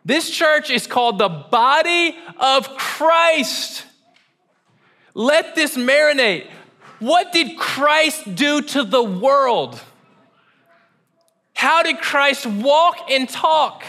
This 0.04 0.30
church 0.30 0.70
is 0.70 0.86
called 0.86 1.18
the 1.18 1.28
body 1.28 2.16
of 2.38 2.76
Christ. 2.76 3.84
Let 5.14 5.54
this 5.54 5.76
marinate. 5.76 6.46
What 7.00 7.32
did 7.32 7.58
Christ 7.58 8.34
do 8.34 8.62
to 8.62 8.84
the 8.84 9.02
world? 9.02 9.80
How 11.56 11.82
did 11.82 12.02
Christ 12.02 12.44
walk 12.44 13.10
and 13.10 13.26
talk? 13.26 13.82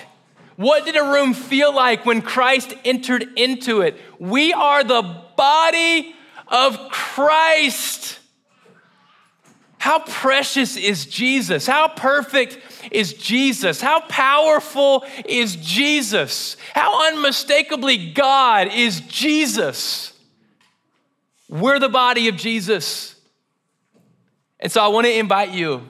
What 0.55 0.85
did 0.85 0.95
a 0.95 1.03
room 1.03 1.33
feel 1.33 1.75
like 1.75 2.05
when 2.05 2.21
Christ 2.21 2.73
entered 2.85 3.27
into 3.35 3.81
it? 3.81 3.99
We 4.19 4.53
are 4.53 4.85
the 4.85 5.21
body 5.35 6.15
of 6.47 6.89
Christ. 6.89 8.19
How 9.79 9.99
precious 9.99 10.77
is 10.77 11.05
Jesus? 11.07 11.67
How 11.67 11.89
perfect 11.89 12.57
is 12.89 13.13
Jesus? 13.13 13.81
How 13.81 13.99
powerful 13.99 15.03
is 15.25 15.57
Jesus? 15.57 16.55
How 16.73 17.11
unmistakably 17.11 18.13
God 18.13 18.69
is 18.73 19.01
Jesus? 19.01 20.13
We're 21.49 21.79
the 21.79 21.89
body 21.89 22.29
of 22.29 22.37
Jesus. 22.37 23.15
And 24.57 24.71
so 24.71 24.81
I 24.81 24.87
want 24.87 25.05
to 25.05 25.13
invite 25.13 25.51
you 25.51 25.85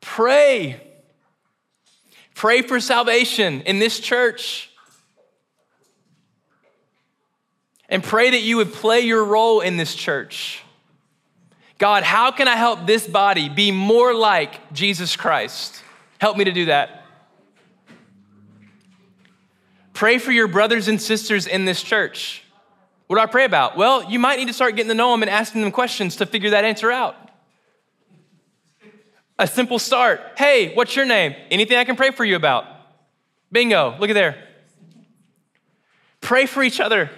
pray. 0.00 0.80
Pray 2.34 2.62
for 2.62 2.80
salvation 2.80 3.62
in 3.62 3.78
this 3.78 4.00
church. 4.00 4.70
and 7.88 8.02
pray 8.02 8.30
that 8.30 8.42
you 8.42 8.56
would 8.56 8.72
play 8.72 9.00
your 9.00 9.24
role 9.24 9.60
in 9.60 9.76
this 9.76 9.94
church. 9.94 10.62
God, 11.78 12.02
how 12.02 12.30
can 12.30 12.48
I 12.48 12.56
help 12.56 12.86
this 12.86 13.06
body 13.06 13.48
be 13.48 13.70
more 13.70 14.14
like 14.14 14.72
Jesus 14.72 15.16
Christ? 15.16 15.82
Help 16.18 16.36
me 16.36 16.44
to 16.44 16.52
do 16.52 16.66
that. 16.66 17.04
Pray 19.92 20.18
for 20.18 20.32
your 20.32 20.48
brothers 20.48 20.88
and 20.88 21.00
sisters 21.00 21.46
in 21.46 21.64
this 21.64 21.82
church. 21.82 22.42
What 23.06 23.16
do 23.16 23.22
I 23.22 23.26
pray 23.26 23.44
about? 23.44 23.76
Well, 23.76 24.10
you 24.10 24.18
might 24.18 24.38
need 24.38 24.48
to 24.48 24.54
start 24.54 24.76
getting 24.76 24.88
to 24.88 24.94
know 24.94 25.12
them 25.12 25.22
and 25.22 25.30
asking 25.30 25.60
them 25.60 25.70
questions 25.70 26.16
to 26.16 26.26
figure 26.26 26.50
that 26.50 26.64
answer 26.64 26.90
out. 26.90 27.16
A 29.38 29.46
simple 29.46 29.78
start. 29.78 30.20
Hey, 30.36 30.74
what's 30.74 30.94
your 30.94 31.06
name? 31.06 31.34
Anything 31.50 31.76
I 31.76 31.84
can 31.84 31.96
pray 31.96 32.10
for 32.10 32.24
you 32.24 32.36
about? 32.36 32.66
Bingo, 33.50 33.96
look 33.98 34.10
at 34.10 34.14
there. 34.14 34.36
Pray 36.20 36.46
for 36.46 36.62
each 36.62 36.80
other. 36.80 37.10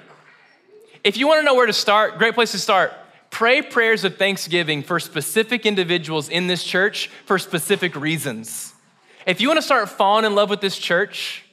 If 1.05 1.17
you 1.17 1.29
want 1.29 1.41
to 1.41 1.45
know 1.45 1.55
where 1.55 1.67
to 1.67 1.73
start, 1.73 2.19
great 2.19 2.35
place 2.35 2.53
to 2.53 2.59
start. 2.59 2.93
Pray 3.31 3.61
prayers 3.61 4.05
of 4.05 4.17
thanksgiving 4.17 4.83
for 4.83 4.99
specific 4.99 5.67
individuals 5.67 6.29
in 6.29 6.47
this 6.47 6.65
church 6.65 7.09
for 7.27 7.39
specific 7.39 7.95
reasons. 7.95 8.73
If 9.27 9.41
you 9.41 9.49
want 9.49 9.59
to 9.59 9.63
start 9.63 9.89
falling 9.91 10.25
in 10.25 10.35
love 10.35 10.49
with 10.49 10.61
this 10.61 10.79
church 10.79 11.45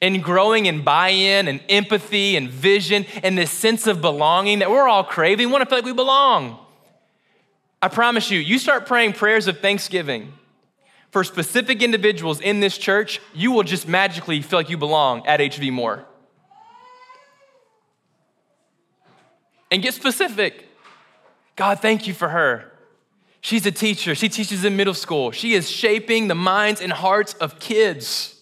and 0.00 0.24
growing 0.24 0.66
in 0.66 0.82
buy 0.82 1.10
in 1.10 1.46
and 1.46 1.60
empathy 1.68 2.36
and 2.36 2.48
vision 2.48 3.04
and 3.22 3.36
this 3.36 3.50
sense 3.50 3.86
of 3.86 4.00
belonging 4.00 4.60
that 4.60 4.70
we're 4.70 4.88
all 4.88 5.04
craving, 5.04 5.48
we 5.48 5.52
want 5.52 5.62
to 5.62 5.68
feel 5.68 5.78
like 5.78 5.84
we 5.84 5.92
belong. 5.92 6.58
I 7.80 7.88
promise 7.88 8.30
you, 8.30 8.38
you 8.38 8.58
start 8.58 8.86
praying 8.86 9.12
prayers 9.12 9.46
of 9.46 9.60
thanksgiving 9.60 10.32
for 11.10 11.24
specific 11.24 11.82
individuals 11.82 12.40
in 12.40 12.60
this 12.60 12.76
church, 12.76 13.20
you 13.32 13.50
will 13.52 13.62
just 13.62 13.88
magically 13.88 14.42
feel 14.42 14.58
like 14.58 14.68
you 14.68 14.76
belong 14.76 15.26
at 15.26 15.40
HV 15.40 15.72
Moore. 15.72 16.04
and 19.70 19.82
get 19.82 19.94
specific. 19.94 20.68
God, 21.56 21.80
thank 21.80 22.06
you 22.06 22.14
for 22.14 22.28
her. 22.28 22.72
She's 23.40 23.66
a 23.66 23.72
teacher. 23.72 24.14
She 24.14 24.28
teaches 24.28 24.64
in 24.64 24.76
middle 24.76 24.94
school. 24.94 25.30
She 25.30 25.54
is 25.54 25.70
shaping 25.70 26.28
the 26.28 26.34
minds 26.34 26.80
and 26.80 26.92
hearts 26.92 27.34
of 27.34 27.58
kids. 27.58 28.37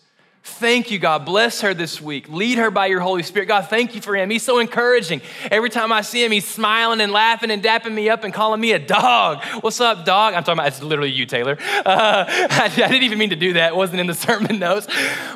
Thank 0.49 0.93
you, 0.93 1.01
God. 1.01 1.27
Bless 1.27 1.61
her 1.63 1.75
this 1.75 2.01
week. 2.01 2.29
Lead 2.29 2.59
her 2.59 2.71
by 2.71 2.87
your 2.87 3.01
Holy 3.01 3.25
Spirit. 3.25 3.47
God, 3.47 3.69
thank 3.69 3.97
you 3.97 4.01
for 4.01 4.15
him. 4.15 4.31
He's 4.31 4.45
so 4.45 4.61
encouraging. 4.61 5.21
Every 5.51 5.69
time 5.69 5.93
I 5.93 6.03
see 6.03 6.25
him, 6.25 6.31
he's 6.31 6.47
smiling 6.47 7.01
and 7.01 7.11
laughing 7.11 7.51
and 7.51 7.63
dapping 7.63 7.93
me 7.93 8.09
up 8.09 8.23
and 8.23 8.33
calling 8.33 8.61
me 8.61 8.71
a 8.71 8.79
dog. 8.79 9.45
What's 9.61 9.81
up, 9.81 10.05
dog? 10.05 10.35
I'm 10.35 10.45
talking 10.45 10.61
about, 10.61 10.69
it's 10.69 10.81
literally 10.81 11.11
you, 11.11 11.27
Taylor. 11.27 11.59
Uh, 11.61 12.25
I, 12.29 12.65
I, 12.77 12.89
didn't 12.89 13.03
even 13.03 13.19
mean 13.19 13.31
to 13.31 13.37
do 13.37 13.55
that. 13.55 13.73
It 13.73 13.77
wasn't 13.77 13.99
in 13.99 14.07
the 14.07 14.15
sermon 14.15 14.61
notes, 14.61 14.87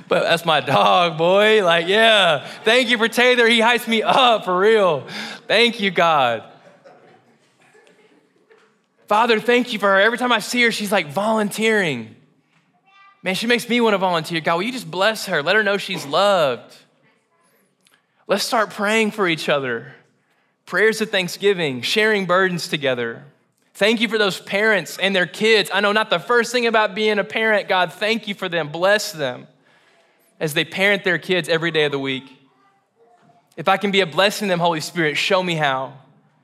but 0.06 0.22
that's 0.22 0.44
my 0.46 0.60
dog, 0.60 1.18
boy. 1.18 1.64
Like, 1.64 1.88
yeah. 1.88 2.46
Thank 2.62 2.88
you 2.88 2.96
for 2.96 3.08
Taylor. 3.08 3.48
He 3.48 3.58
hypes 3.58 3.88
me 3.88 4.04
up 4.04 4.44
for 4.44 4.56
real. 4.56 5.08
Thank 5.48 5.80
you, 5.80 5.90
God. 5.90 6.44
Father, 9.08 9.40
thank 9.40 9.72
you 9.72 9.80
for 9.80 9.88
her. 9.88 10.00
Every 10.00 10.18
time 10.18 10.30
I 10.30 10.38
see 10.38 10.62
her, 10.62 10.70
she's 10.70 10.92
like 10.92 11.08
volunteering. 11.08 12.14
Man, 13.22 13.34
she 13.34 13.46
makes 13.46 13.68
me 13.68 13.80
want 13.80 13.94
to 13.94 13.98
volunteer. 13.98 14.40
God, 14.40 14.56
will 14.56 14.62
you 14.62 14.72
just 14.72 14.90
bless 14.90 15.26
her? 15.26 15.42
Let 15.42 15.56
her 15.56 15.62
know 15.62 15.76
she's 15.76 16.06
loved. 16.06 16.74
Let's 18.26 18.44
start 18.44 18.70
praying 18.70 19.10
for 19.10 19.28
each 19.28 19.48
other. 19.48 19.94
Prayers 20.64 21.00
of 21.00 21.10
thanksgiving, 21.10 21.82
sharing 21.82 22.26
burdens 22.26 22.68
together. 22.68 23.24
Thank 23.74 24.00
you 24.00 24.08
for 24.08 24.18
those 24.18 24.40
parents 24.40 24.98
and 24.98 25.14
their 25.14 25.26
kids. 25.26 25.70
I 25.72 25.80
know 25.80 25.92
not 25.92 26.10
the 26.10 26.18
first 26.18 26.52
thing 26.52 26.66
about 26.66 26.94
being 26.94 27.18
a 27.18 27.24
parent, 27.24 27.68
God, 27.68 27.92
thank 27.92 28.28
you 28.28 28.34
for 28.34 28.48
them. 28.48 28.68
Bless 28.68 29.12
them 29.12 29.46
as 30.38 30.54
they 30.54 30.64
parent 30.64 31.04
their 31.04 31.18
kids 31.18 31.48
every 31.48 31.70
day 31.70 31.84
of 31.84 31.92
the 31.92 31.98
week. 31.98 32.24
If 33.56 33.68
I 33.68 33.76
can 33.76 33.90
be 33.90 34.00
a 34.00 34.06
blessing 34.06 34.48
to 34.48 34.52
them, 34.52 34.60
Holy 34.60 34.80
Spirit, 34.80 35.16
show 35.16 35.42
me 35.42 35.54
how. 35.54 35.92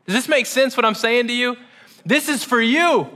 Does 0.06 0.14
this 0.14 0.28
make 0.28 0.46
sense 0.46 0.76
what 0.76 0.84
I'm 0.84 0.94
saying 0.94 1.28
to 1.28 1.32
you? 1.32 1.56
This 2.04 2.28
is 2.28 2.44
for 2.44 2.60
you. 2.60 3.08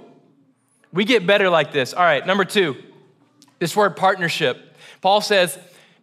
We 0.92 1.04
get 1.04 1.26
better 1.26 1.50
like 1.50 1.72
this. 1.72 1.92
All 1.92 2.02
right, 2.02 2.26
number 2.26 2.44
two. 2.44 2.76
This 3.60 3.76
word 3.76 3.96
partnership. 3.96 4.76
Paul 5.00 5.20
says, 5.20 5.56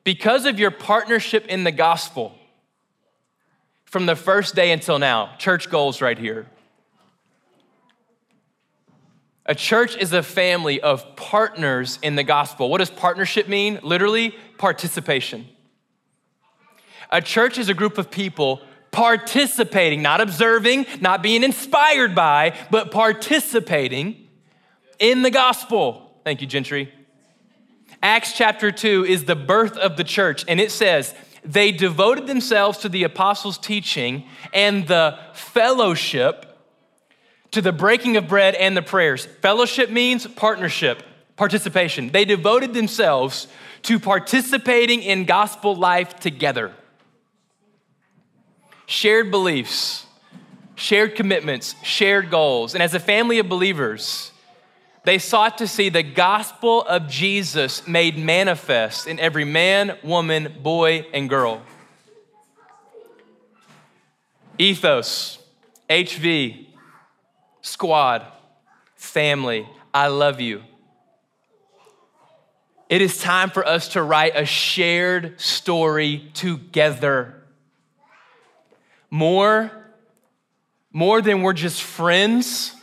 because 0.06 0.46
of 0.46 0.58
your 0.58 0.72
partnership 0.72 1.48
in 1.48 1.66
the 1.66 1.72
gospel 1.72 2.34
from 3.84 4.06
the 4.06 4.16
first 4.16 4.56
day 4.56 4.72
until 4.72 5.00
now, 5.00 5.36
church 5.38 5.70
goals 5.70 6.02
right 6.02 6.18
here. 6.18 6.48
A 9.46 9.56
church 9.56 9.98
is 9.98 10.14
a 10.14 10.22
family 10.24 10.80
of 10.82 11.16
partners 11.16 12.00
in 12.02 12.16
the 12.16 12.24
gospel. 12.24 12.70
What 12.70 12.78
does 12.80 12.90
partnership 12.90 13.48
mean? 13.48 13.80
Literally, 13.82 14.36
participation. 14.58 15.48
A 17.12 17.22
church 17.22 17.58
is 17.58 17.70
a 17.70 17.74
group 17.74 17.98
of 17.98 18.12
people 18.12 18.62
participating, 18.92 20.02
not 20.02 20.22
observing, 20.22 20.86
not 21.00 21.24
being 21.24 21.44
inspired 21.44 22.14
by, 22.14 22.54
but 22.72 22.92
participating 22.92 24.28
in 25.00 25.22
the 25.22 25.32
gospel. 25.32 26.20
Thank 26.26 26.42
you, 26.42 26.48
Gentry. 26.48 26.92
Acts 28.02 28.34
chapter 28.34 28.72
2 28.72 29.06
is 29.06 29.26
the 29.26 29.36
birth 29.36 29.78
of 29.78 29.98
the 29.98 30.04
church, 30.04 30.46
and 30.48 30.60
it 30.60 30.72
says, 30.72 31.14
they 31.44 31.72
devoted 31.72 32.28
themselves 32.28 32.80
to 32.80 32.90
the 32.90 33.04
apostles' 33.04 33.58
teaching 33.58 34.26
and 34.54 34.88
the 34.88 35.18
fellowship, 35.34 36.46
to 37.52 37.62
the 37.62 37.72
breaking 37.72 38.18
of 38.18 38.28
bread 38.28 38.56
and 38.56 38.76
the 38.76 38.82
prayers. 38.82 39.26
Fellowship 39.42 39.90
means 39.90 40.28
partnership. 40.28 41.04
participation. 41.38 42.10
They 42.10 42.26
devoted 42.26 42.74
themselves 42.74 43.48
to 43.84 44.00
participating 44.00 45.04
in 45.04 45.26
gospel 45.26 45.76
life 45.76 46.20
together. 46.20 46.74
Shared 48.88 49.32
beliefs, 49.32 50.06
shared 50.76 51.16
commitments, 51.16 51.76
shared 51.84 52.30
goals. 52.30 52.74
And 52.74 52.84
as 52.84 52.94
a 52.94 53.00
family 53.00 53.40
of 53.40 53.48
believers, 53.48 54.32
they 55.08 55.20
sought 55.20 55.60
to 55.60 55.68
see 55.68 55.88
the 55.88 56.04
gospel 56.04 56.84
of 56.84 57.08
Jesus 57.08 57.88
made 57.88 58.18
manifest 58.18 59.08
in 59.08 59.22
every 59.22 59.46
man, 59.46 59.98
woman, 60.04 60.54
boy, 60.62 61.08
and 61.14 61.30
girl. 61.30 61.62
Ethos, 64.58 65.40
HV, 65.90 66.66
squad, 67.62 68.26
family, 68.98 69.66
I 69.94 70.08
love 70.08 70.42
you. 70.42 70.62
It 72.90 73.02
is 73.02 73.18
time 73.18 73.50
for 73.50 73.66
us 73.66 73.88
to 73.94 74.04
write 74.04 74.34
a 74.36 74.44
shared 74.44 75.40
story 75.40 76.30
together. 76.34 77.34
More, 79.10 79.72
more 80.92 81.22
than 81.22 81.44
we're 81.44 81.54
just 81.54 81.82
friends, 81.82 82.74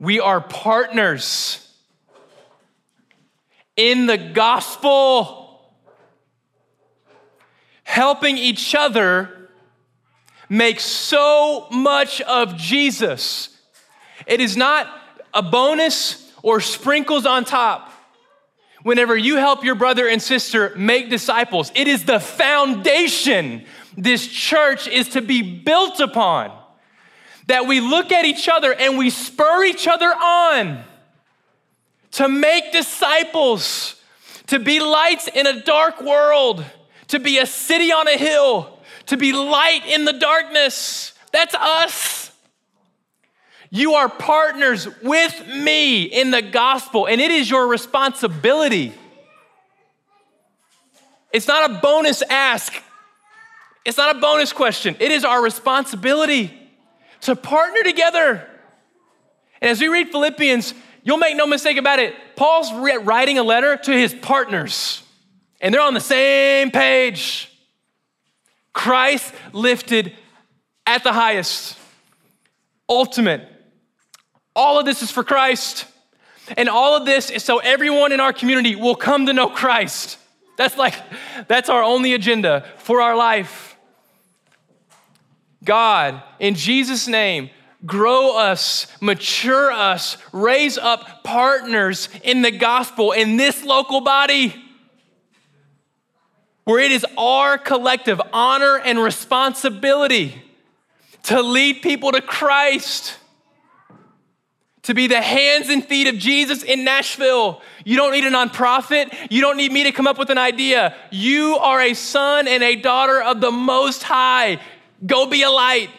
we 0.00 0.18
are 0.18 0.40
partners 0.40 1.66
in 3.76 4.06
the 4.06 4.16
gospel, 4.16 5.60
helping 7.84 8.38
each 8.38 8.74
other 8.74 9.50
make 10.48 10.80
so 10.80 11.68
much 11.70 12.20
of 12.22 12.56
Jesus. 12.56 13.56
It 14.26 14.40
is 14.40 14.56
not 14.56 14.86
a 15.32 15.42
bonus 15.42 16.32
or 16.42 16.60
sprinkles 16.60 17.26
on 17.26 17.44
top. 17.44 17.92
Whenever 18.82 19.14
you 19.14 19.36
help 19.36 19.62
your 19.62 19.74
brother 19.74 20.08
and 20.08 20.22
sister 20.22 20.72
make 20.76 21.10
disciples, 21.10 21.70
it 21.74 21.86
is 21.86 22.06
the 22.06 22.18
foundation 22.18 23.66
this 23.96 24.26
church 24.26 24.88
is 24.88 25.10
to 25.10 25.20
be 25.20 25.42
built 25.42 26.00
upon. 26.00 26.59
That 27.50 27.66
we 27.66 27.80
look 27.80 28.12
at 28.12 28.24
each 28.24 28.48
other 28.48 28.72
and 28.72 28.96
we 28.96 29.10
spur 29.10 29.64
each 29.64 29.88
other 29.88 30.06
on 30.06 30.84
to 32.12 32.28
make 32.28 32.70
disciples, 32.70 34.00
to 34.46 34.60
be 34.60 34.78
lights 34.78 35.26
in 35.26 35.48
a 35.48 35.60
dark 35.60 36.00
world, 36.00 36.64
to 37.08 37.18
be 37.18 37.38
a 37.38 37.46
city 37.46 37.90
on 37.90 38.06
a 38.06 38.16
hill, 38.16 38.78
to 39.06 39.16
be 39.16 39.32
light 39.32 39.82
in 39.84 40.04
the 40.04 40.12
darkness. 40.12 41.12
That's 41.32 41.56
us. 41.56 42.30
You 43.68 43.94
are 43.94 44.08
partners 44.08 44.86
with 45.02 45.44
me 45.48 46.04
in 46.04 46.30
the 46.30 46.42
gospel, 46.42 47.08
and 47.08 47.20
it 47.20 47.32
is 47.32 47.50
your 47.50 47.66
responsibility. 47.66 48.94
It's 51.32 51.48
not 51.48 51.68
a 51.68 51.74
bonus 51.80 52.22
ask, 52.22 52.72
it's 53.84 53.98
not 53.98 54.14
a 54.14 54.20
bonus 54.20 54.52
question. 54.52 54.94
It 55.00 55.10
is 55.10 55.24
our 55.24 55.42
responsibility 55.42 56.59
to 57.22 57.36
partner 57.36 57.82
together. 57.82 58.46
And 59.60 59.70
as 59.70 59.80
we 59.80 59.88
read 59.88 60.08
Philippians, 60.10 60.74
you'll 61.02 61.18
make 61.18 61.36
no 61.36 61.46
mistake 61.46 61.76
about 61.76 61.98
it. 61.98 62.14
Paul's 62.36 62.72
writing 62.72 63.38
a 63.38 63.42
letter 63.42 63.76
to 63.76 63.92
his 63.92 64.14
partners, 64.14 65.02
and 65.60 65.74
they're 65.74 65.82
on 65.82 65.94
the 65.94 66.00
same 66.00 66.70
page. 66.70 67.50
Christ 68.72 69.34
lifted 69.52 70.14
at 70.86 71.04
the 71.04 71.12
highest, 71.12 71.76
ultimate. 72.88 73.46
All 74.56 74.78
of 74.78 74.86
this 74.86 75.02
is 75.02 75.10
for 75.10 75.22
Christ. 75.22 75.86
And 76.56 76.68
all 76.68 76.96
of 76.96 77.06
this 77.06 77.30
is 77.30 77.44
so 77.44 77.58
everyone 77.58 78.10
in 78.10 78.18
our 78.18 78.32
community 78.32 78.74
will 78.74 78.96
come 78.96 79.26
to 79.26 79.32
know 79.32 79.48
Christ. 79.48 80.18
That's 80.56 80.76
like, 80.76 80.94
that's 81.46 81.68
our 81.68 81.82
only 81.82 82.12
agenda 82.12 82.66
for 82.78 83.00
our 83.00 83.16
life. 83.16 83.69
God, 85.64 86.22
in 86.38 86.54
Jesus' 86.54 87.06
name, 87.06 87.50
grow 87.84 88.36
us, 88.36 88.86
mature 89.00 89.70
us, 89.70 90.16
raise 90.32 90.78
up 90.78 91.24
partners 91.24 92.08
in 92.22 92.42
the 92.42 92.50
gospel 92.50 93.12
in 93.12 93.36
this 93.36 93.64
local 93.64 94.00
body 94.00 94.54
where 96.64 96.78
it 96.78 96.92
is 96.92 97.04
our 97.18 97.58
collective 97.58 98.20
honor 98.32 98.78
and 98.78 98.98
responsibility 98.98 100.40
to 101.24 101.42
lead 101.42 101.82
people 101.82 102.12
to 102.12 102.20
Christ, 102.20 103.16
to 104.82 104.94
be 104.94 105.06
the 105.06 105.20
hands 105.20 105.68
and 105.68 105.84
feet 105.84 106.06
of 106.06 106.16
Jesus 106.16 106.62
in 106.62 106.84
Nashville. 106.84 107.60
You 107.84 107.96
don't 107.96 108.12
need 108.12 108.24
a 108.24 108.30
nonprofit. 108.30 109.14
You 109.30 109.40
don't 109.40 109.56
need 109.56 109.72
me 109.72 109.84
to 109.84 109.92
come 109.92 110.06
up 110.06 110.18
with 110.18 110.30
an 110.30 110.38
idea. 110.38 110.94
You 111.10 111.56
are 111.56 111.80
a 111.80 111.94
son 111.94 112.48
and 112.48 112.62
a 112.62 112.76
daughter 112.76 113.20
of 113.20 113.40
the 113.40 113.50
Most 113.50 114.02
High. 114.02 114.60
Go 115.04 115.26
be 115.26 115.42
a 115.42 115.50
light. 115.50 115.90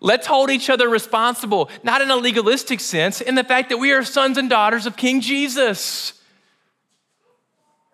Let's 0.00 0.26
hold 0.26 0.50
each 0.50 0.68
other 0.68 0.88
responsible, 0.88 1.70
not 1.82 2.02
in 2.02 2.10
a 2.10 2.16
legalistic 2.16 2.80
sense, 2.80 3.20
in 3.20 3.34
the 3.34 3.44
fact 3.44 3.70
that 3.70 3.78
we 3.78 3.92
are 3.92 4.04
sons 4.04 4.38
and 4.38 4.50
daughters 4.50 4.86
of 4.86 4.96
King 4.96 5.20
Jesus. 5.20 6.12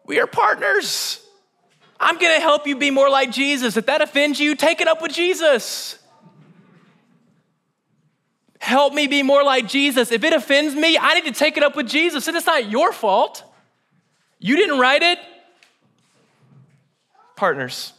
We 0.04 0.18
are 0.18 0.26
partners. 0.26 1.24
I'm 2.00 2.18
gonna 2.18 2.40
help 2.40 2.66
you 2.66 2.76
be 2.76 2.90
more 2.90 3.08
like 3.08 3.30
Jesus. 3.30 3.76
If 3.76 3.86
that 3.86 4.02
offends 4.02 4.40
you, 4.40 4.56
take 4.56 4.80
it 4.80 4.88
up 4.88 5.00
with 5.00 5.12
Jesus. 5.12 5.98
Help 8.58 8.94
me 8.94 9.06
be 9.06 9.22
more 9.22 9.44
like 9.44 9.68
Jesus. 9.68 10.12
If 10.12 10.22
it 10.24 10.32
offends 10.32 10.74
me, 10.74 10.98
I 10.98 11.14
need 11.14 11.24
to 11.24 11.32
take 11.32 11.56
it 11.56 11.62
up 11.62 11.76
with 11.76 11.88
Jesus. 11.88 12.28
And 12.28 12.36
it's 12.36 12.46
not 12.46 12.68
your 12.68 12.92
fault. 12.92 13.42
You 14.38 14.56
didn't 14.56 14.78
write 14.78 15.02
it. 15.02 15.18
Partners. 17.42 17.92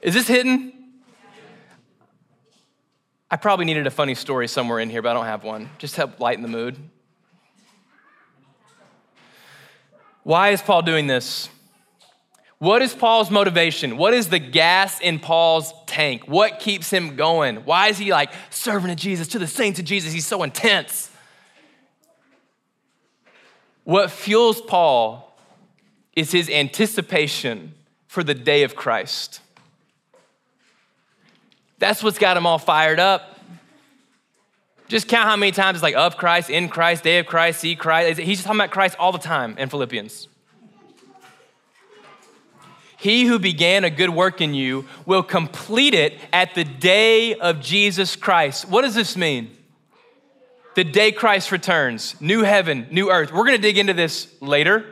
Is 0.00 0.14
this 0.14 0.26
hidden? 0.26 0.72
I 3.30 3.36
probably 3.36 3.66
needed 3.66 3.86
a 3.86 3.90
funny 3.92 4.16
story 4.16 4.48
somewhere 4.48 4.80
in 4.80 4.90
here, 4.90 5.00
but 5.00 5.10
I 5.10 5.14
don't 5.14 5.26
have 5.26 5.44
one. 5.44 5.70
Just 5.78 5.94
help 5.94 6.18
lighten 6.18 6.42
the 6.42 6.48
mood. 6.48 6.76
Why 10.24 10.48
is 10.48 10.60
Paul 10.60 10.82
doing 10.82 11.06
this? 11.06 11.48
What 12.58 12.82
is 12.82 12.92
Paul's 12.92 13.30
motivation? 13.30 13.96
What 13.96 14.12
is 14.12 14.28
the 14.28 14.40
gas 14.40 15.00
in 15.00 15.20
Paul's 15.20 15.72
tank? 15.86 16.24
What 16.26 16.58
keeps 16.58 16.90
him 16.90 17.14
going? 17.14 17.58
Why 17.58 17.90
is 17.90 17.98
he 17.98 18.10
like 18.10 18.32
serving 18.50 18.88
to 18.88 18.96
Jesus, 18.96 19.28
to 19.28 19.38
the 19.38 19.46
saints 19.46 19.78
of 19.78 19.84
Jesus? 19.84 20.12
He's 20.12 20.26
so 20.26 20.42
intense. 20.42 21.12
What 23.84 24.10
fuels 24.10 24.60
Paul 24.60 25.31
is 26.14 26.32
his 26.32 26.50
anticipation 26.50 27.74
for 28.06 28.22
the 28.22 28.34
day 28.34 28.62
of 28.62 28.76
Christ. 28.76 29.40
That's 31.78 32.02
what's 32.02 32.18
got 32.18 32.36
him 32.36 32.46
all 32.46 32.58
fired 32.58 33.00
up. 33.00 33.40
Just 34.88 35.08
count 35.08 35.26
how 35.26 35.36
many 35.36 35.52
times 35.52 35.76
it's 35.76 35.82
like 35.82 35.94
of 35.94 36.18
Christ, 36.18 36.50
in 36.50 36.68
Christ, 36.68 37.02
day 37.02 37.18
of 37.18 37.26
Christ, 37.26 37.60
see 37.60 37.74
Christ. 37.74 38.20
He's 38.20 38.38
just 38.38 38.46
talking 38.46 38.60
about 38.60 38.70
Christ 38.70 38.96
all 38.98 39.10
the 39.10 39.18
time 39.18 39.56
in 39.56 39.70
Philippians. 39.70 40.28
He 42.98 43.24
who 43.24 43.38
began 43.38 43.82
a 43.82 43.90
good 43.90 44.10
work 44.10 44.40
in 44.40 44.54
you 44.54 44.86
will 45.06 45.24
complete 45.24 45.94
it 45.94 46.20
at 46.32 46.54
the 46.54 46.62
day 46.62 47.34
of 47.34 47.60
Jesus 47.60 48.14
Christ. 48.14 48.68
What 48.68 48.82
does 48.82 48.94
this 48.94 49.16
mean? 49.16 49.56
The 50.76 50.84
day 50.84 51.10
Christ 51.10 51.50
returns, 51.50 52.14
new 52.20 52.42
heaven, 52.42 52.86
new 52.90 53.10
earth. 53.10 53.32
We're 53.32 53.44
gonna 53.44 53.58
dig 53.58 53.78
into 53.78 53.94
this 53.94 54.28
later. 54.40 54.86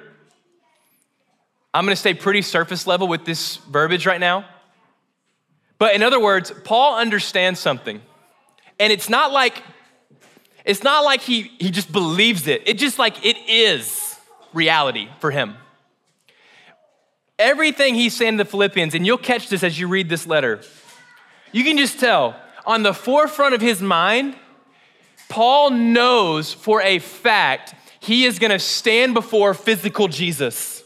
I'm 1.72 1.84
gonna 1.84 1.96
stay 1.96 2.14
pretty 2.14 2.42
surface 2.42 2.86
level 2.86 3.06
with 3.06 3.24
this 3.24 3.56
verbiage 3.56 4.06
right 4.06 4.20
now. 4.20 4.44
But 5.78 5.94
in 5.94 6.02
other 6.02 6.20
words, 6.20 6.52
Paul 6.64 6.98
understands 6.98 7.58
something. 7.58 8.02
And 8.78 8.92
it's 8.92 9.08
not 9.08 9.32
like 9.32 9.62
it's 10.64 10.82
not 10.82 11.04
like 11.04 11.20
he, 11.22 11.52
he 11.58 11.70
just 11.70 11.90
believes 11.90 12.46
it, 12.46 12.62
it 12.66 12.78
just 12.78 12.98
like 12.98 13.24
it 13.24 13.36
is 13.48 14.16
reality 14.52 15.08
for 15.20 15.30
him. 15.30 15.56
Everything 17.38 17.94
he's 17.94 18.14
saying 18.14 18.36
to 18.36 18.44
the 18.44 18.50
Philippians, 18.50 18.94
and 18.94 19.06
you'll 19.06 19.16
catch 19.16 19.48
this 19.48 19.62
as 19.62 19.78
you 19.78 19.88
read 19.88 20.10
this 20.10 20.26
letter, 20.26 20.60
you 21.52 21.64
can 21.64 21.78
just 21.78 21.98
tell 21.98 22.36
on 22.66 22.82
the 22.82 22.92
forefront 22.92 23.54
of 23.54 23.62
his 23.62 23.80
mind, 23.80 24.36
Paul 25.30 25.70
knows 25.70 26.52
for 26.52 26.82
a 26.82 26.98
fact 26.98 27.74
he 28.00 28.24
is 28.24 28.38
gonna 28.38 28.58
stand 28.58 29.14
before 29.14 29.54
physical 29.54 30.08
Jesus. 30.08 30.79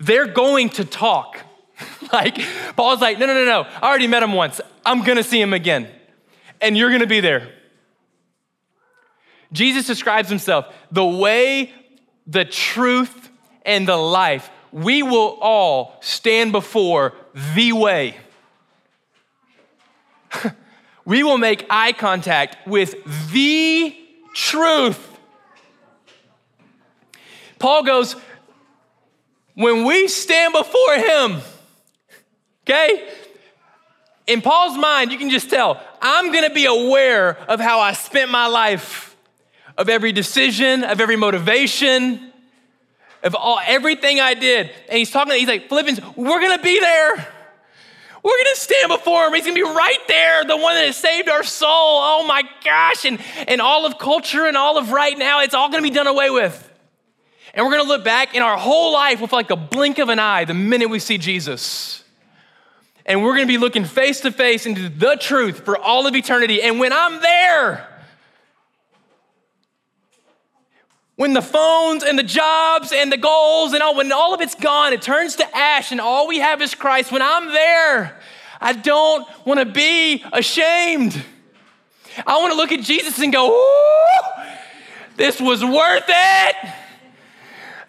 They're 0.00 0.26
going 0.26 0.70
to 0.70 0.84
talk. 0.84 1.38
like, 2.12 2.38
Paul's 2.74 3.00
like, 3.00 3.18
no, 3.18 3.26
no, 3.26 3.34
no, 3.34 3.44
no. 3.44 3.62
I 3.62 3.88
already 3.88 4.06
met 4.06 4.22
him 4.22 4.32
once. 4.32 4.60
I'm 4.84 5.04
gonna 5.04 5.22
see 5.22 5.40
him 5.40 5.52
again. 5.52 5.88
And 6.60 6.76
you're 6.76 6.90
gonna 6.90 7.06
be 7.06 7.20
there. 7.20 7.52
Jesus 9.52 9.86
describes 9.86 10.28
himself 10.28 10.66
the 10.90 11.04
way, 11.04 11.72
the 12.26 12.44
truth, 12.44 13.30
and 13.64 13.86
the 13.86 13.96
life. 13.96 14.50
We 14.72 15.02
will 15.02 15.38
all 15.40 15.98
stand 16.00 16.52
before 16.52 17.14
the 17.54 17.72
way. 17.72 18.16
we 21.04 21.22
will 21.22 21.38
make 21.38 21.66
eye 21.68 21.92
contact 21.92 22.66
with 22.66 22.94
the 23.32 23.96
truth. 24.34 25.06
Paul 27.58 27.82
goes, 27.82 28.16
when 29.60 29.84
we 29.84 30.08
stand 30.08 30.54
before 30.54 30.94
him, 30.94 31.42
okay? 32.64 33.06
In 34.26 34.40
Paul's 34.40 34.78
mind, 34.78 35.12
you 35.12 35.18
can 35.18 35.28
just 35.28 35.50
tell, 35.50 35.78
I'm 36.00 36.32
gonna 36.32 36.54
be 36.54 36.64
aware 36.64 37.36
of 37.46 37.60
how 37.60 37.78
I 37.78 37.92
spent 37.92 38.30
my 38.30 38.46
life, 38.46 39.14
of 39.76 39.90
every 39.90 40.12
decision, 40.12 40.82
of 40.82 40.98
every 40.98 41.16
motivation, 41.16 42.32
of 43.22 43.34
all 43.34 43.60
everything 43.66 44.18
I 44.18 44.32
did. 44.32 44.70
And 44.88 44.98
he's 44.98 45.10
talking, 45.10 45.34
he's 45.34 45.46
like, 45.46 45.68
Philippians, 45.68 46.00
we're 46.16 46.40
gonna 46.40 46.62
be 46.62 46.80
there. 46.80 47.28
We're 48.22 48.38
gonna 48.44 48.56
stand 48.56 48.88
before 48.88 49.26
him. 49.26 49.34
He's 49.34 49.44
gonna 49.44 49.54
be 49.54 49.62
right 49.62 50.08
there, 50.08 50.44
the 50.44 50.56
one 50.56 50.74
that 50.74 50.86
has 50.86 50.96
saved 50.96 51.28
our 51.28 51.42
soul. 51.42 51.68
Oh 51.70 52.24
my 52.26 52.44
gosh. 52.64 53.04
And, 53.04 53.20
and 53.46 53.60
all 53.60 53.84
of 53.84 53.98
culture 53.98 54.46
and 54.46 54.56
all 54.56 54.78
of 54.78 54.90
right 54.90 55.18
now, 55.18 55.42
it's 55.42 55.52
all 55.52 55.68
gonna 55.68 55.82
be 55.82 55.90
done 55.90 56.06
away 56.06 56.30
with. 56.30 56.68
And 57.54 57.66
we're 57.66 57.72
gonna 57.72 57.88
look 57.88 58.04
back 58.04 58.34
in 58.34 58.42
our 58.42 58.56
whole 58.56 58.92
life 58.92 59.20
with 59.20 59.32
like 59.32 59.50
a 59.50 59.56
blink 59.56 59.98
of 59.98 60.08
an 60.08 60.18
eye 60.18 60.44
the 60.44 60.54
minute 60.54 60.88
we 60.88 60.98
see 60.98 61.18
Jesus. 61.18 62.04
And 63.04 63.24
we're 63.24 63.34
gonna 63.34 63.46
be 63.46 63.58
looking 63.58 63.84
face 63.84 64.20
to 64.20 64.30
face 64.30 64.66
into 64.66 64.88
the 64.88 65.16
truth 65.16 65.64
for 65.64 65.76
all 65.76 66.06
of 66.06 66.14
eternity. 66.14 66.62
And 66.62 66.78
when 66.78 66.92
I'm 66.92 67.20
there, 67.20 67.86
when 71.16 71.34
the 71.34 71.42
phones 71.42 72.02
and 72.02 72.18
the 72.18 72.22
jobs 72.22 72.92
and 72.92 73.12
the 73.12 73.18
goals 73.18 73.74
and 73.74 73.82
all, 73.82 73.94
when 73.94 74.10
all 74.10 74.32
of 74.32 74.40
it's 74.40 74.54
gone, 74.54 74.92
it 74.92 75.02
turns 75.02 75.36
to 75.36 75.56
ash 75.56 75.92
and 75.92 76.00
all 76.00 76.26
we 76.26 76.38
have 76.38 76.62
is 76.62 76.74
Christ. 76.74 77.12
When 77.12 77.20
I'm 77.20 77.48
there, 77.48 78.18
I 78.58 78.72
don't 78.72 79.26
want 79.44 79.60
to 79.60 79.66
be 79.66 80.24
ashamed. 80.32 81.22
I 82.26 82.38
want 82.38 82.52
to 82.52 82.56
look 82.56 82.72
at 82.72 82.80
Jesus 82.80 83.18
and 83.18 83.32
go, 83.32 83.48
this 85.16 85.40
was 85.40 85.62
worth 85.62 86.04
it. 86.08 86.56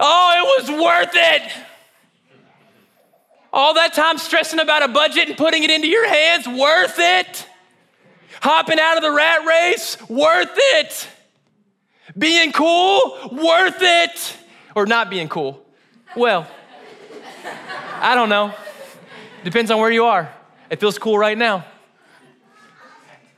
Oh, 0.03 0.33
it 0.35 0.63
was 0.63 0.81
worth 0.81 1.11
it. 1.13 1.51
All 3.53 3.75
that 3.75 3.93
time 3.93 4.17
stressing 4.17 4.59
about 4.59 4.81
a 4.81 4.87
budget 4.87 5.27
and 5.27 5.37
putting 5.37 5.63
it 5.63 5.69
into 5.69 5.87
your 5.87 6.07
hands, 6.07 6.47
worth 6.47 6.95
it. 6.97 7.47
Hopping 8.41 8.79
out 8.79 8.97
of 8.97 9.03
the 9.03 9.11
rat 9.11 9.45
race, 9.45 9.97
worth 10.09 10.49
it. 10.55 11.07
Being 12.17 12.51
cool, 12.51 13.29
worth 13.31 13.77
it. 13.79 14.37
Or 14.73 14.87
not 14.87 15.11
being 15.11 15.29
cool. 15.29 15.63
Well, 16.15 16.47
I 17.99 18.15
don't 18.15 18.29
know. 18.29 18.53
Depends 19.43 19.69
on 19.69 19.79
where 19.79 19.91
you 19.91 20.05
are. 20.05 20.33
It 20.71 20.79
feels 20.79 20.97
cool 20.97 21.17
right 21.17 21.37
now. 21.37 21.65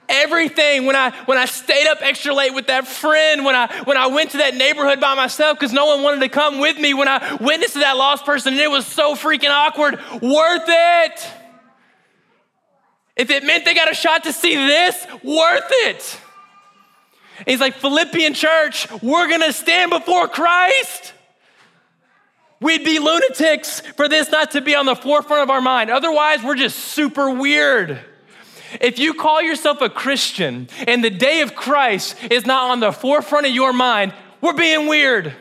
Everything 0.09 0.85
when 0.85 0.95
I 0.95 1.11
when 1.25 1.37
I 1.37 1.45
stayed 1.45 1.87
up 1.87 1.99
extra 2.01 2.33
late 2.33 2.53
with 2.53 2.67
that 2.67 2.87
friend, 2.87 3.45
when 3.45 3.55
I 3.55 3.83
when 3.83 3.97
I 3.97 4.07
went 4.07 4.31
to 4.31 4.37
that 4.37 4.55
neighborhood 4.55 4.99
by 4.99 5.15
myself 5.15 5.57
because 5.57 5.73
no 5.73 5.85
one 5.85 6.03
wanted 6.03 6.19
to 6.21 6.29
come 6.29 6.59
with 6.59 6.77
me, 6.77 6.93
when 6.93 7.07
I 7.07 7.35
witnessed 7.39 7.75
that 7.75 7.95
lost 7.95 8.25
person 8.25 8.53
and 8.53 8.61
it 8.61 8.69
was 8.69 8.85
so 8.85 9.15
freaking 9.15 9.49
awkward, 9.49 9.95
worth 10.21 10.63
it. 10.67 11.27
If 13.15 13.29
it 13.29 13.43
meant 13.43 13.63
they 13.65 13.73
got 13.73 13.91
a 13.91 13.95
shot 13.95 14.23
to 14.25 14.33
see 14.33 14.55
this, 14.55 15.05
worth 15.23 15.67
it. 15.69 16.19
And 17.39 17.47
he's 17.47 17.59
like, 17.59 17.75
Philippian 17.75 18.33
church, 18.33 18.89
we're 19.01 19.29
gonna 19.29 19.53
stand 19.53 19.91
before 19.91 20.27
Christ. 20.27 21.13
We'd 22.59 22.85
be 22.85 22.99
lunatics 22.99 23.81
for 23.81 24.07
this 24.07 24.31
not 24.31 24.51
to 24.51 24.61
be 24.61 24.73
on 24.73 24.85
the 24.85 24.95
forefront 24.95 25.43
of 25.43 25.49
our 25.49 25.61
mind. 25.61 25.89
Otherwise, 25.89 26.43
we're 26.43 26.55
just 26.55 26.77
super 26.77 27.29
weird. 27.29 27.99
If 28.81 28.99
you 28.99 29.13
call 29.13 29.41
yourself 29.41 29.81
a 29.81 29.89
Christian 29.89 30.67
and 30.87 31.03
the 31.03 31.09
day 31.09 31.41
of 31.41 31.55
Christ 31.55 32.15
is 32.31 32.45
not 32.45 32.71
on 32.71 32.79
the 32.79 32.91
forefront 32.91 33.45
of 33.45 33.51
your 33.51 33.73
mind, 33.73 34.13
we're 34.41 34.53
being 34.53 34.87
weird. 34.87 35.33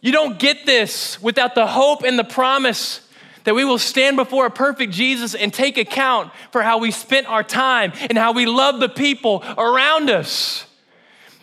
You 0.00 0.12
don't 0.12 0.38
get 0.38 0.66
this 0.66 1.20
without 1.20 1.54
the 1.54 1.66
hope 1.66 2.02
and 2.02 2.18
the 2.18 2.24
promise 2.24 3.00
that 3.44 3.54
we 3.54 3.64
will 3.64 3.78
stand 3.78 4.16
before 4.16 4.46
a 4.46 4.50
perfect 4.50 4.92
Jesus 4.92 5.34
and 5.34 5.52
take 5.52 5.78
account 5.78 6.32
for 6.50 6.62
how 6.62 6.78
we 6.78 6.90
spent 6.90 7.28
our 7.28 7.42
time 7.42 7.92
and 8.08 8.18
how 8.18 8.32
we 8.32 8.46
love 8.46 8.80
the 8.80 8.88
people 8.88 9.42
around 9.56 10.10
us. 10.10 10.66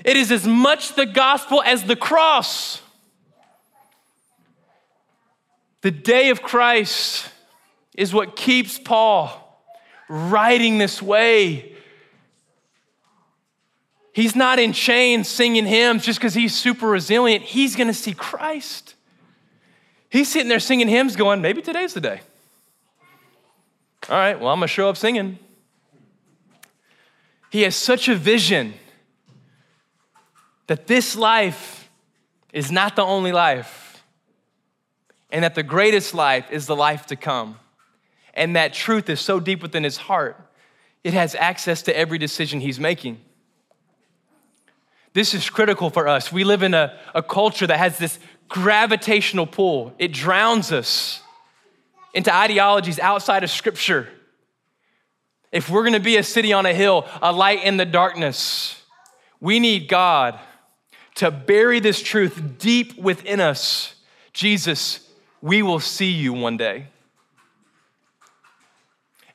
It 0.04 0.18
is 0.18 0.32
as 0.32 0.46
much 0.46 0.96
the 0.96 1.06
gospel 1.06 1.62
as 1.64 1.84
the 1.84 1.96
cross. 1.96 2.82
The 5.82 5.92
day 5.92 6.30
of 6.30 6.42
Christ 6.42 7.30
is 7.98 8.14
what 8.14 8.36
keeps 8.36 8.80
Paul 8.80 9.43
writing 10.10 10.78
this 10.78 11.02
way. 11.02 11.74
He's 14.14 14.36
not 14.36 14.60
in 14.60 14.74
chains 14.74 15.28
singing 15.28 15.66
hymns 15.66 16.06
just 16.06 16.20
because 16.20 16.34
he's 16.34 16.56
super 16.56 16.88
resilient. 16.88 17.44
He's 17.44 17.76
going 17.76 17.88
to 17.88 17.94
see 17.94 18.14
Christ. 18.14 18.94
He's 20.10 20.32
sitting 20.32 20.50
there 20.50 20.60
singing 20.60 20.88
hymns, 20.88 21.16
going, 21.16 21.42
maybe 21.42 21.64
today's 21.64 21.96
the 21.96 22.02
day. 22.02 22.22
All 24.10 24.18
right, 24.18 24.40
well, 24.40 24.50
I'm 24.50 24.60
going 24.60 24.68
to 24.68 24.74
show 24.74 24.90
up 24.90 24.98
singing. 24.98 25.40
He 27.50 27.64
has 27.64 27.76
such 27.76 28.08
a 28.08 28.16
vision 28.16 28.74
that 30.68 30.88
this 30.88 31.16
life 31.16 31.90
is 32.52 32.72
not 32.72 32.96
the 32.96 33.04
only 33.04 33.32
life, 33.32 34.04
and 35.32 35.44
that 35.44 35.56
the 35.56 35.64
greatest 35.64 36.14
life 36.14 36.52
is 36.52 36.68
the 36.68 36.76
life 36.76 37.08
to 37.08 37.16
come. 37.16 37.58
And 38.34 38.56
that 38.56 38.74
truth 38.74 39.10
is 39.10 39.20
so 39.20 39.40
deep 39.40 39.62
within 39.62 39.84
his 39.84 39.98
heart, 39.98 40.40
it 41.04 41.14
has 41.14 41.36
access 41.36 41.82
to 41.84 41.98
every 41.98 42.18
decision 42.18 42.60
he's 42.60 42.80
making. 42.80 43.20
This 45.14 45.34
is 45.34 45.50
critical 45.50 45.90
for 45.90 46.08
us. 46.08 46.32
We 46.32 46.44
live 46.44 46.64
in 46.64 46.74
a, 46.74 46.98
a 47.14 47.22
culture 47.22 47.68
that 47.68 47.78
has 47.78 47.98
this 47.98 48.18
gravitational 48.50 49.48
pull, 49.48 49.94
it 49.98 50.12
drowns 50.12 50.72
us 50.72 51.22
into 52.14 52.34
ideologies 52.34 53.00
outside 53.00 53.44
of 53.44 53.50
Scripture. 53.50 54.08
If 55.52 55.70
we're 55.70 55.84
gonna 55.84 56.00
be 56.00 56.18
a 56.18 56.24
city 56.24 56.54
on 56.54 56.66
a 56.66 56.74
hill, 56.74 57.08
a 57.22 57.32
light 57.32 57.64
in 57.64 57.78
the 57.78 57.86
darkness, 57.86 58.82
we 59.40 59.60
need 59.60 59.88
God 59.88 60.40
to 61.16 61.32
bury 61.32 61.80
this 61.80 62.02
truth 62.02 62.58
deep 62.60 62.98
within 62.98 63.40
us. 63.40 63.96
Jesus, 64.34 65.08
we 65.42 65.62
will 65.62 65.80
see 65.80 66.12
you 66.12 66.34
one 66.34 66.58
day. 66.58 66.88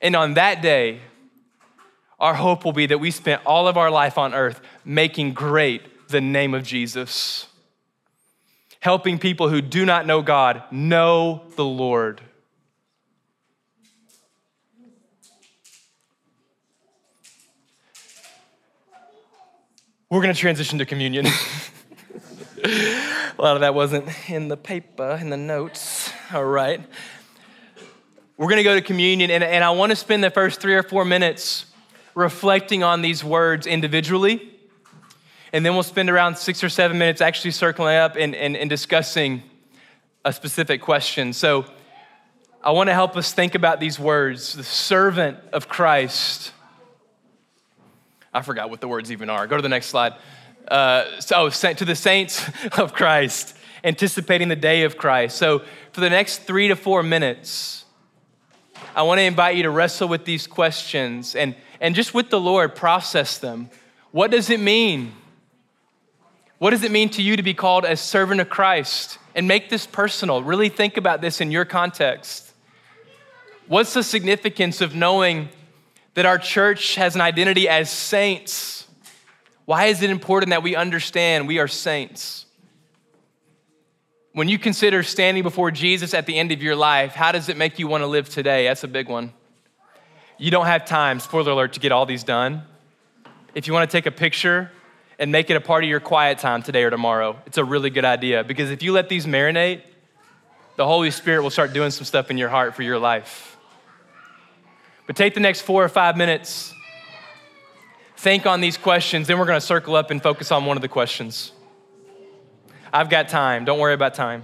And 0.01 0.15
on 0.15 0.35
that 0.35 0.61
day, 0.61 1.01
our 2.19 2.33
hope 2.33 2.65
will 2.65 2.73
be 2.73 2.85
that 2.87 2.99
we 2.99 3.11
spent 3.11 3.41
all 3.45 3.67
of 3.67 3.77
our 3.77 3.89
life 3.89 4.17
on 4.17 4.33
earth 4.33 4.61
making 4.83 5.33
great 5.33 6.07
the 6.09 6.21
name 6.21 6.53
of 6.53 6.63
Jesus, 6.63 7.47
helping 8.79 9.19
people 9.19 9.49
who 9.49 9.61
do 9.61 9.85
not 9.85 10.05
know 10.05 10.21
God 10.21 10.63
know 10.71 11.43
the 11.55 11.65
Lord. 11.65 12.21
We're 20.09 20.23
going 20.23 20.33
to 20.33 20.39
transition 20.39 20.79
to 20.79 20.85
communion. 20.85 21.27
A 22.63 23.41
lot 23.41 23.55
of 23.55 23.61
that 23.61 23.75
wasn't 23.75 24.09
in 24.29 24.47
the 24.47 24.57
paper, 24.57 25.17
in 25.21 25.29
the 25.29 25.37
notes. 25.37 26.11
All 26.33 26.43
right. 26.43 26.81
We're 28.39 28.47
going 28.47 28.55
to 28.55 28.63
go 28.63 28.75
to 28.75 28.81
communion, 28.81 29.31
and, 29.31 29.43
and 29.43 29.65
I 29.65 29.71
want 29.71 29.89
to 29.89 29.97
spend 29.97 30.23
the 30.23 30.29
first 30.29 30.61
three 30.61 30.73
or 30.73 30.81
four 30.81 31.03
minutes 31.03 31.65
reflecting 32.15 32.83
on 32.83 33.01
these 33.01 33.21
words 33.21 33.67
individually. 33.67 34.57
And 35.51 35.65
then 35.65 35.73
we'll 35.73 35.83
spend 35.83 36.09
around 36.09 36.37
six 36.37 36.63
or 36.63 36.69
seven 36.69 36.97
minutes 36.97 37.19
actually 37.19 37.51
circling 37.51 37.97
up 37.97 38.15
and, 38.15 38.33
and, 38.33 38.55
and 38.55 38.69
discussing 38.69 39.43
a 40.23 40.31
specific 40.31 40.81
question. 40.81 41.33
So 41.33 41.65
I 42.63 42.71
want 42.71 42.87
to 42.87 42.93
help 42.93 43.17
us 43.17 43.33
think 43.33 43.55
about 43.55 43.81
these 43.81 43.99
words 43.99 44.53
the 44.53 44.63
servant 44.63 45.37
of 45.51 45.67
Christ. 45.67 46.53
I 48.33 48.41
forgot 48.41 48.69
what 48.69 48.79
the 48.79 48.87
words 48.87 49.11
even 49.11 49.29
are. 49.29 49.47
Go 49.47 49.57
to 49.57 49.61
the 49.61 49.67
next 49.67 49.87
slide. 49.87 50.13
Uh, 50.65 51.19
so, 51.19 51.49
to 51.49 51.83
the 51.83 51.93
saints 51.93 52.49
of 52.77 52.93
Christ, 52.93 53.57
anticipating 53.83 54.47
the 54.47 54.55
day 54.55 54.83
of 54.83 54.95
Christ. 54.95 55.35
So, 55.35 55.63
for 55.91 55.99
the 55.99 56.09
next 56.09 56.43
three 56.43 56.69
to 56.69 56.77
four 56.77 57.03
minutes, 57.03 57.83
I 58.95 59.03
want 59.03 59.19
to 59.19 59.23
invite 59.23 59.55
you 59.55 59.63
to 59.63 59.69
wrestle 59.69 60.07
with 60.07 60.25
these 60.25 60.47
questions 60.47 61.35
and, 61.35 61.55
and 61.79 61.95
just 61.95 62.13
with 62.13 62.29
the 62.29 62.39
Lord, 62.39 62.75
process 62.75 63.37
them. 63.37 63.69
What 64.11 64.31
does 64.31 64.49
it 64.49 64.59
mean? 64.59 65.13
What 66.57 66.71
does 66.71 66.83
it 66.83 66.91
mean 66.91 67.09
to 67.11 67.21
you 67.21 67.37
to 67.37 67.43
be 67.43 67.53
called 67.53 67.85
as 67.85 68.01
servant 68.01 68.41
of 68.41 68.49
Christ? 68.49 69.17
And 69.35 69.47
make 69.47 69.69
this 69.69 69.85
personal. 69.85 70.43
Really 70.43 70.69
think 70.69 70.97
about 70.97 71.21
this 71.21 71.39
in 71.39 71.51
your 71.51 71.63
context. 71.63 72.53
What's 73.67 73.93
the 73.93 74.03
significance 74.03 74.81
of 74.81 74.95
knowing 74.95 75.49
that 76.15 76.25
our 76.25 76.39
church 76.39 76.95
has 76.95 77.15
an 77.15 77.21
identity 77.21 77.69
as 77.69 77.89
saints? 77.89 78.87
Why 79.65 79.85
is 79.85 80.01
it 80.01 80.09
important 80.09 80.49
that 80.49 80.63
we 80.63 80.75
understand 80.75 81.47
we 81.47 81.59
are 81.59 81.67
saints? 81.67 82.47
When 84.33 84.47
you 84.47 84.59
consider 84.59 85.01
standing 85.01 85.41
before 85.41 85.71
Jesus 85.71 86.13
at 86.13 86.27
the 86.27 86.37
end 86.37 86.51
of 86.51 86.61
your 86.61 86.75
life, 86.75 87.13
how 87.13 87.31
does 87.31 87.49
it 87.49 87.57
make 87.57 87.79
you 87.79 87.87
want 87.87 88.03
to 88.03 88.07
live 88.07 88.29
today? 88.29 88.67
That's 88.67 88.83
a 88.83 88.87
big 88.87 89.09
one. 89.09 89.33
you 90.37 90.51
don't 90.51 90.67
have 90.67 90.85
time, 90.85 91.19
spoiler 91.19 91.51
alert, 91.51 91.73
to 91.73 91.79
get 91.79 91.91
all 91.91 92.05
these 92.05 92.23
done. 92.23 92.63
If 93.55 93.67
you 93.67 93.73
want 93.73 93.89
to 93.89 93.97
take 93.97 94.05
a 94.05 94.11
picture 94.11 94.71
and 95.17 95.31
make 95.31 95.49
it 95.49 95.55
a 95.55 95.61
part 95.61 95.83
of 95.83 95.89
your 95.89 95.99
quiet 95.99 96.37
time 96.37 96.61
today 96.61 96.83
or 96.83 96.91
tomorrow, 96.91 97.37
it's 97.47 97.57
a 97.57 97.63
really 97.63 97.89
good 97.89 98.05
idea 98.05 98.43
because 98.43 98.69
if 98.69 98.83
you 98.83 98.93
let 98.93 99.09
these 99.09 99.25
marinate, 99.25 99.81
the 100.75 100.85
Holy 100.85 101.11
Spirit 101.11 101.41
will 101.41 101.49
start 101.49 101.73
doing 101.73 101.91
some 101.91 102.05
stuff 102.05 102.29
in 102.29 102.37
your 102.37 102.49
heart 102.49 102.75
for 102.75 102.83
your 102.83 102.99
life. 102.99 103.57
But 105.07 105.15
take 105.15 105.33
the 105.33 105.39
next 105.39 105.61
four 105.61 105.83
or 105.83 105.89
five 105.89 106.15
minutes, 106.15 106.71
think 108.15 108.45
on 108.45 108.61
these 108.61 108.77
questions, 108.77 109.27
then 109.27 109.39
we're 109.39 109.45
going 109.45 109.59
to 109.59 109.65
circle 109.65 109.95
up 109.95 110.11
and 110.11 110.21
focus 110.21 110.51
on 110.51 110.65
one 110.65 110.77
of 110.77 110.81
the 110.81 110.87
questions. 110.87 111.51
I've 112.91 113.09
got 113.09 113.29
time. 113.29 113.65
Don't 113.65 113.79
worry 113.79 113.93
about 113.93 114.15
time. 114.15 114.43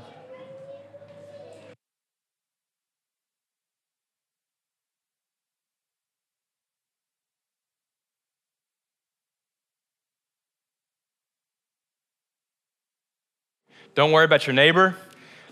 Don't 13.96 14.12
worry 14.12 14.26
about 14.26 14.46
your 14.46 14.54
neighbor. 14.54 14.96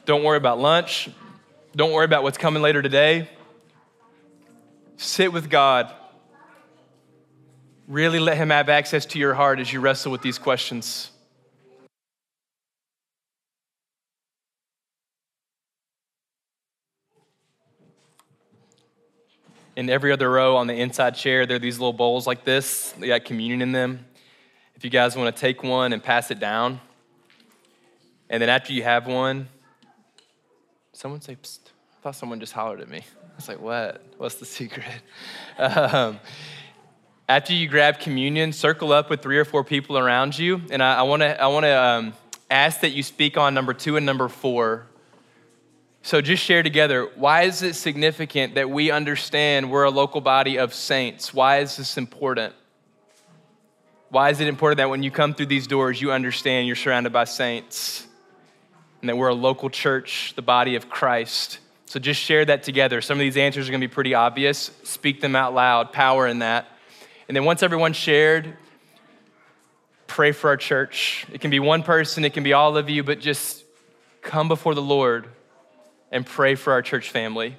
Don't 0.06 0.24
worry 0.24 0.38
about 0.38 0.60
lunch. 0.60 1.10
Don't 1.76 1.94
worry 1.94 2.06
about 2.06 2.24
what's 2.24 2.38
coming 2.38 2.62
later 2.62 2.82
today. 2.82 3.30
Sit 4.98 5.32
with 5.32 5.50
God. 5.50 5.91
Really 7.88 8.20
let 8.20 8.36
Him 8.38 8.50
have 8.50 8.68
access 8.68 9.06
to 9.08 9.20
your 9.20 9.34
heart 9.34 9.60
as 9.60 9.72
you 9.72 9.80
wrestle 9.80 10.12
with 10.12 10.22
these 10.22 10.38
questions. 10.38 11.12
In 19.76 19.90
every 19.90 20.12
other 20.12 20.30
row 20.30 20.56
on 20.58 20.68
the 20.68 20.76
inside 20.76 21.16
chair, 21.16 21.46
there 21.46 21.56
are 21.56 21.60
these 21.60 21.80
little 21.80 21.94
bowls 21.94 22.28
like 22.28 22.44
this. 22.44 22.94
They 23.00 23.08
got 23.08 23.26
communion 23.26 23.62
in 23.62 23.72
them. 23.72 24.06
If 24.76 24.84
you 24.84 24.90
guys 24.90 25.16
want 25.16 25.36
to 25.36 25.40
take 25.40 25.64
one 25.64 25.94
and 25.94 26.04
pass 26.04 26.30
it 26.32 26.40
down, 26.40 26.80
and 28.30 28.42
then 28.42 28.50
after 28.50 28.74
you 28.74 28.84
have 28.84 29.08
one, 29.08 29.48
someone 30.92 31.22
say, 31.22 31.36
Psst. 31.36 31.60
I 31.68 32.04
thought 32.04 32.16
someone 32.16 32.40
just 32.40 32.54
hollered 32.54 32.82
at 32.82 32.90
me. 32.90 33.00
I 33.00 33.36
was 33.36 33.48
like, 33.48 33.62
what? 33.62 34.04
What's 34.18 34.36
the 34.36 34.46
secret? 34.46 34.86
Um, 35.58 36.20
after 37.30 37.54
you 37.54 37.70
grab 37.70 38.00
communion, 38.00 38.52
circle 38.52 38.92
up 38.92 39.10
with 39.10 39.22
three 39.22 39.38
or 39.38 39.46
four 39.46 39.64
people 39.64 39.98
around 39.98 40.38
you. 40.38 40.62
And 40.72 40.84
I, 40.84 40.96
I 40.96 41.02
want 41.04 41.22
to 41.22 41.42
I 41.42 41.48
wanna, 41.48 41.72
um, 41.72 42.14
ask 42.54 42.82
that 42.82 42.92
you 42.92 43.02
speak 43.02 43.38
on 43.38 43.54
number 43.54 43.74
two 43.74 43.98
and 43.98 44.06
number 44.06 44.28
four. 44.30 44.86
So 46.04 46.22
just 46.22 46.43
share 46.43 46.62
together 46.62 47.10
why 47.16 47.43
is 47.43 47.64
it 47.64 47.74
significant 47.74 48.56
that 48.56 48.70
we 48.70 48.91
understand 48.91 49.72
we're 49.72 49.86
a 49.86 49.89
local 49.89 50.22
body 50.22 50.58
of 50.58 50.74
saints? 50.74 51.34
Why 51.34 51.60
is 51.60 51.76
this 51.78 51.97
important? 51.97 52.54
Why 54.10 54.30
is 54.30 54.39
it 54.39 54.47
important 54.47 54.78
that 54.78 54.89
when 54.89 55.01
you 55.01 55.10
come 55.10 55.34
through 55.34 55.47
these 55.47 55.66
doors, 55.66 55.99
you 55.99 56.12
understand 56.12 56.68
you're 56.68 56.76
surrounded 56.76 57.12
by 57.12 57.24
saints? 57.24 58.06
and 59.04 59.10
that 59.10 59.18
we're 59.18 59.28
a 59.28 59.36
local 59.36 59.70
church, 59.70 60.32
the 60.38 60.41
body 60.41 60.78
of 60.78 60.89
Christ. 60.89 61.60
So 61.88 61.99
just 61.99 62.22
share 62.22 62.45
that 62.45 62.64
together. 62.64 63.01
Some 63.01 63.18
of 63.18 63.20
these 63.20 63.36
answers 63.36 63.68
are 63.68 63.72
going 63.72 63.82
to 63.82 63.88
be 63.88 63.93
pretty 63.93 64.14
obvious. 64.14 64.72
Speak 64.84 65.20
them 65.20 65.36
out 65.36 65.54
loud, 65.54 65.91
power 65.91 66.26
in 66.26 66.39
that. 66.39 66.68
And 67.28 67.36
then 67.36 67.43
once 67.43 67.64
everyone's 67.64 67.97
shared, 67.97 68.56
pray 70.08 70.32
for 70.32 70.49
our 70.49 70.56
church. 70.56 71.28
It 71.34 71.41
can 71.41 71.51
be 71.51 71.60
one 71.60 71.84
person, 71.84 72.24
it 72.24 72.34
can 72.34 72.43
be 72.43 72.54
all 72.54 72.78
of 72.78 72.89
you, 72.89 73.04
but 73.04 73.20
just 73.20 73.66
come 74.22 74.47
before 74.47 74.74
the 74.74 74.82
Lord 74.82 75.28
and 76.14 76.26
pray 76.26 76.55
for 76.55 76.72
our 76.72 76.82
church 76.82 77.09
family. 77.09 77.57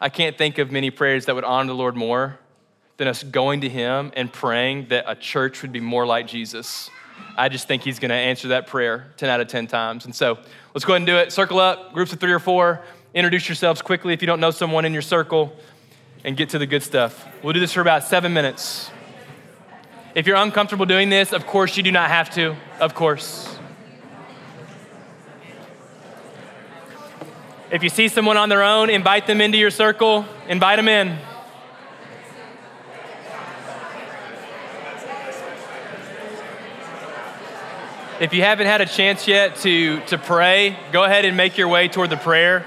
I 0.00 0.10
can't 0.10 0.36
think 0.36 0.58
of 0.58 0.70
many 0.70 0.90
prayers 0.90 1.24
that 1.24 1.34
would 1.34 1.42
honor 1.42 1.68
the 1.68 1.74
Lord 1.74 1.96
more 1.96 2.38
than 2.98 3.08
us 3.08 3.24
going 3.24 3.62
to 3.62 3.68
Him 3.68 4.12
and 4.14 4.32
praying 4.32 4.88
that 4.88 5.06
a 5.08 5.16
church 5.16 5.62
would 5.62 5.72
be 5.72 5.80
more 5.80 6.06
like 6.06 6.28
Jesus. 6.28 6.90
I 7.36 7.48
just 7.48 7.66
think 7.66 7.82
He's 7.82 7.98
going 7.98 8.10
to 8.10 8.14
answer 8.14 8.48
that 8.48 8.66
prayer 8.66 9.12
10 9.16 9.28
out 9.30 9.40
of 9.40 9.48
10 9.48 9.66
times. 9.66 10.04
And 10.04 10.14
so 10.14 10.38
let's 10.74 10.84
go 10.84 10.92
ahead 10.92 11.00
and 11.00 11.06
do 11.06 11.16
it. 11.16 11.32
Circle 11.32 11.58
up, 11.58 11.94
groups 11.94 12.12
of 12.12 12.20
three 12.20 12.32
or 12.32 12.38
four. 12.38 12.82
Introduce 13.14 13.48
yourselves 13.48 13.80
quickly 13.80 14.12
if 14.12 14.20
you 14.20 14.26
don't 14.26 14.40
know 14.40 14.50
someone 14.50 14.84
in 14.84 14.92
your 14.92 15.02
circle 15.02 15.56
and 16.24 16.36
get 16.36 16.50
to 16.50 16.58
the 16.58 16.66
good 16.66 16.82
stuff. 16.82 17.26
We'll 17.42 17.54
do 17.54 17.60
this 17.60 17.72
for 17.72 17.80
about 17.80 18.04
seven 18.04 18.34
minutes. 18.34 18.90
If 20.14 20.26
you're 20.26 20.36
uncomfortable 20.36 20.84
doing 20.84 21.08
this, 21.08 21.32
of 21.32 21.46
course 21.46 21.76
you 21.76 21.82
do 21.82 21.90
not 21.90 22.10
have 22.10 22.28
to. 22.34 22.54
Of 22.80 22.94
course. 22.94 23.53
If 27.74 27.82
you 27.82 27.88
see 27.88 28.06
someone 28.06 28.36
on 28.36 28.48
their 28.48 28.62
own, 28.62 28.88
invite 28.88 29.26
them 29.26 29.40
into 29.40 29.58
your 29.58 29.72
circle, 29.72 30.24
invite 30.46 30.76
them 30.76 30.86
in. 30.86 31.18
If 38.20 38.32
you 38.32 38.42
haven't 38.42 38.68
had 38.68 38.80
a 38.80 38.86
chance 38.86 39.26
yet 39.26 39.56
to, 39.56 39.98
to 40.02 40.18
pray, 40.18 40.78
go 40.92 41.02
ahead 41.02 41.24
and 41.24 41.36
make 41.36 41.58
your 41.58 41.66
way 41.66 41.88
toward 41.88 42.10
the 42.10 42.16
prayer. 42.16 42.64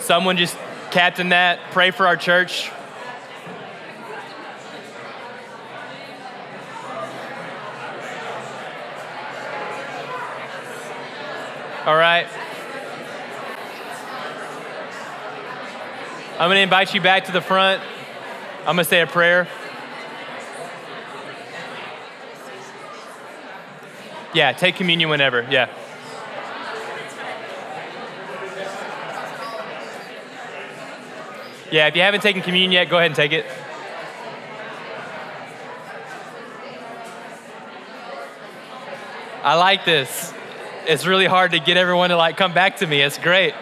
Someone 0.00 0.36
just 0.36 0.58
captain 0.90 1.28
that. 1.28 1.70
Pray 1.70 1.92
for 1.92 2.08
our 2.08 2.16
church. 2.16 2.72
All 11.86 11.96
right. 11.96 12.26
I'm 16.40 16.46
going 16.46 16.56
to 16.56 16.62
invite 16.62 16.94
you 16.94 17.02
back 17.02 17.26
to 17.26 17.32
the 17.32 17.42
front. 17.42 17.82
I'm 18.60 18.74
going 18.74 18.78
to 18.78 18.84
say 18.84 19.02
a 19.02 19.06
prayer. 19.06 19.46
Yeah, 24.32 24.52
take 24.52 24.76
communion 24.76 25.10
whenever. 25.10 25.46
Yeah. 25.50 25.68
Yeah, 31.70 31.88
if 31.88 31.94
you 31.94 32.00
haven't 32.00 32.22
taken 32.22 32.40
communion 32.40 32.72
yet, 32.72 32.88
go 32.88 32.96
ahead 32.96 33.10
and 33.10 33.16
take 33.16 33.32
it. 33.32 33.44
I 39.44 39.56
like 39.56 39.84
this. 39.84 40.32
It's 40.86 41.04
really 41.04 41.26
hard 41.26 41.50
to 41.50 41.60
get 41.60 41.76
everyone 41.76 42.08
to 42.08 42.16
like 42.16 42.38
come 42.38 42.54
back 42.54 42.78
to 42.78 42.86
me. 42.86 43.02
It's 43.02 43.18
great. 43.18 43.52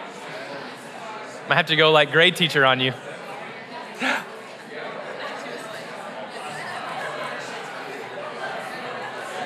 I 1.49 1.55
have 1.55 1.67
to 1.67 1.75
go 1.75 1.91
like 1.91 2.11
grade 2.11 2.35
teacher 2.35 2.65
on 2.65 2.79
you. 2.79 2.93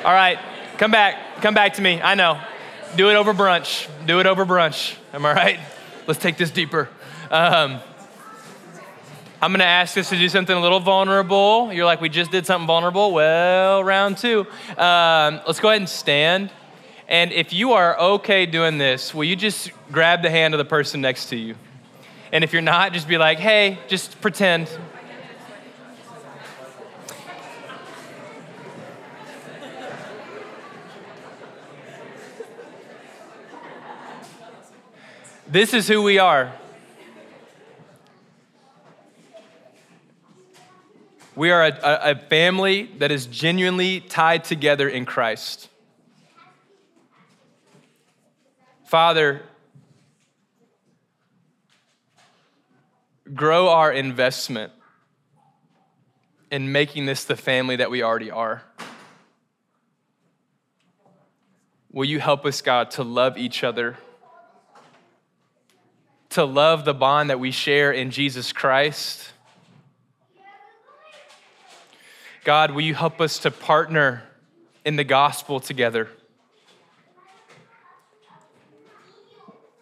All 0.05 0.13
right, 0.13 0.37
Come 0.77 0.89
back. 0.89 1.41
Come 1.41 1.53
back 1.53 1.75
to 1.75 1.81
me. 1.81 2.01
I 2.01 2.15
know. 2.15 2.41
Do 2.95 3.09
it 3.09 3.15
over 3.15 3.33
brunch. 3.33 3.87
Do 4.05 4.19
it 4.19 4.25
over 4.25 4.45
brunch. 4.45 4.97
Am 5.13 5.25
I 5.25 5.33
right? 5.33 5.59
Let's 6.07 6.19
take 6.19 6.35
this 6.35 6.49
deeper. 6.49 6.89
Um, 7.29 7.79
I'm 9.41 9.51
going 9.51 9.59
to 9.59 9.65
ask 9.65 9.97
us 9.97 10.09
to 10.09 10.17
do 10.17 10.27
something 10.29 10.55
a 10.55 10.59
little 10.59 10.79
vulnerable. 10.79 11.71
You're 11.71 11.85
like, 11.85 12.01
we 12.01 12.09
just 12.09 12.31
did 12.31 12.45
something 12.45 12.65
vulnerable. 12.65 13.13
Well, 13.13 13.83
round 13.83 14.17
two. 14.17 14.47
Um, 14.77 15.41
let's 15.45 15.59
go 15.59 15.69
ahead 15.69 15.81
and 15.81 15.89
stand. 15.89 16.49
And 17.07 17.31
if 17.31 17.53
you 17.53 17.73
are 17.73 17.97
okay 17.99 18.45
doing 18.45 18.77
this, 18.77 19.13
will 19.13 19.25
you 19.25 19.35
just 19.35 19.71
grab 19.91 20.21
the 20.21 20.29
hand 20.29 20.53
of 20.53 20.57
the 20.57 20.65
person 20.65 21.01
next 21.01 21.27
to 21.27 21.35
you? 21.35 21.55
And 22.33 22.43
if 22.43 22.51
you're 22.51 22.63
not, 22.63 22.93
just 22.93 23.07
be 23.07 23.19
like, 23.19 23.37
hey, 23.37 23.77
just 23.87 24.19
pretend. 24.19 24.67
This 35.45 35.75
is 35.75 35.87
who 35.87 36.01
we 36.01 36.17
are. 36.17 36.51
We 41.35 41.51
are 41.51 41.67
a, 41.67 41.79
a, 41.83 42.15
family 42.15 42.89
that 42.97 43.11
is 43.11 43.27
genuinely 43.27 43.99
tied 43.99 44.43
together 44.43 44.89
in 44.89 45.05
Christ. 45.05 45.69
Father, 48.85 49.43
grow 53.31 53.69
our 53.69 53.91
investment 53.91 54.71
in 56.49 56.71
making 56.71 57.05
this 57.05 57.25
the 57.25 57.35
family 57.35 57.75
that 57.75 57.91
we 57.91 58.01
already 58.01 58.31
are. 58.31 58.63
Will 61.91 62.05
you 62.05 62.19
help 62.19 62.45
us, 62.45 62.61
God, 62.61 62.91
to 62.91 63.03
love 63.03 63.37
each 63.37 63.63
other? 63.63 63.97
to 66.33 66.43
love 66.43 66.83
the 66.83 66.95
bond 66.95 67.29
that 67.29 67.39
we 67.39 67.51
share 67.51 67.91
in 67.91 68.09
Jesus 68.09 68.51
Christ. 68.51 69.29
God, 72.43 72.71
will 72.71 72.81
you 72.81 72.95
help 72.95 73.21
us 73.21 73.37
to 73.39 73.51
partner 73.51 74.23
in 74.83 74.95
the 74.95 75.03
gospel 75.03 75.59
together? 75.59 76.09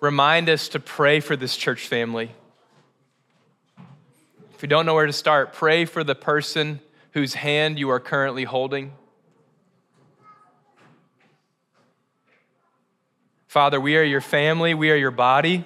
Remind 0.02 0.50
us 0.50 0.68
to 0.70 0.80
pray 0.82 1.22
for 1.22 1.38
this 1.38 1.56
church 1.56 1.88
family. 1.88 2.32
If 4.62 4.64
you 4.66 4.70
don't 4.70 4.86
know 4.86 4.94
where 4.94 5.08
to 5.08 5.12
start, 5.12 5.54
pray 5.54 5.86
for 5.86 6.04
the 6.04 6.14
person 6.14 6.82
whose 7.14 7.34
hand 7.34 7.80
you 7.80 7.90
are 7.90 8.00
currently 8.00 8.44
holding. 8.44 8.94
Father, 13.48 13.82
we 13.82 13.98
are 13.98 14.04
your 14.04 14.22
family, 14.22 14.76
we 14.76 14.92
are 14.92 14.96
your 14.96 15.10
body. 15.10 15.66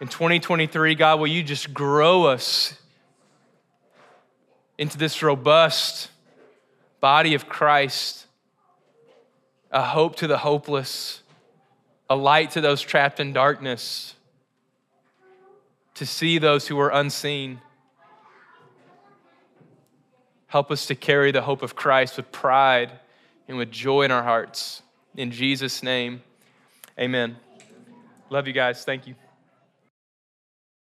In 0.00 0.06
2023, 0.06 0.94
God, 0.94 1.18
will 1.18 1.26
you 1.26 1.42
just 1.42 1.74
grow 1.74 2.26
us 2.26 2.78
into 4.78 4.96
this 4.96 5.24
robust 5.24 6.08
body 7.00 7.34
of 7.34 7.48
Christ, 7.48 8.26
a 9.72 9.82
hope 9.82 10.14
to 10.18 10.28
the 10.28 10.38
hopeless, 10.38 11.24
a 12.08 12.14
light 12.14 12.52
to 12.52 12.60
those 12.60 12.80
trapped 12.80 13.18
in 13.18 13.32
darkness, 13.32 14.14
to 15.94 16.06
see 16.06 16.38
those 16.38 16.68
who 16.68 16.78
are 16.80 16.90
unseen. 16.90 17.60
Help 20.46 20.70
us 20.70 20.86
to 20.86 20.94
carry 20.94 21.30
the 21.32 21.42
hope 21.42 21.62
of 21.62 21.74
Christ 21.74 22.16
with 22.16 22.30
pride 22.30 22.92
and 23.48 23.56
with 23.56 23.70
joy 23.70 24.02
in 24.02 24.10
our 24.10 24.22
hearts. 24.22 24.82
In 25.16 25.30
Jesus' 25.30 25.82
name, 25.82 26.22
amen. 26.98 27.36
Love 28.30 28.46
you 28.46 28.52
guys. 28.52 28.84
Thank 28.84 29.06
you. 29.06 29.14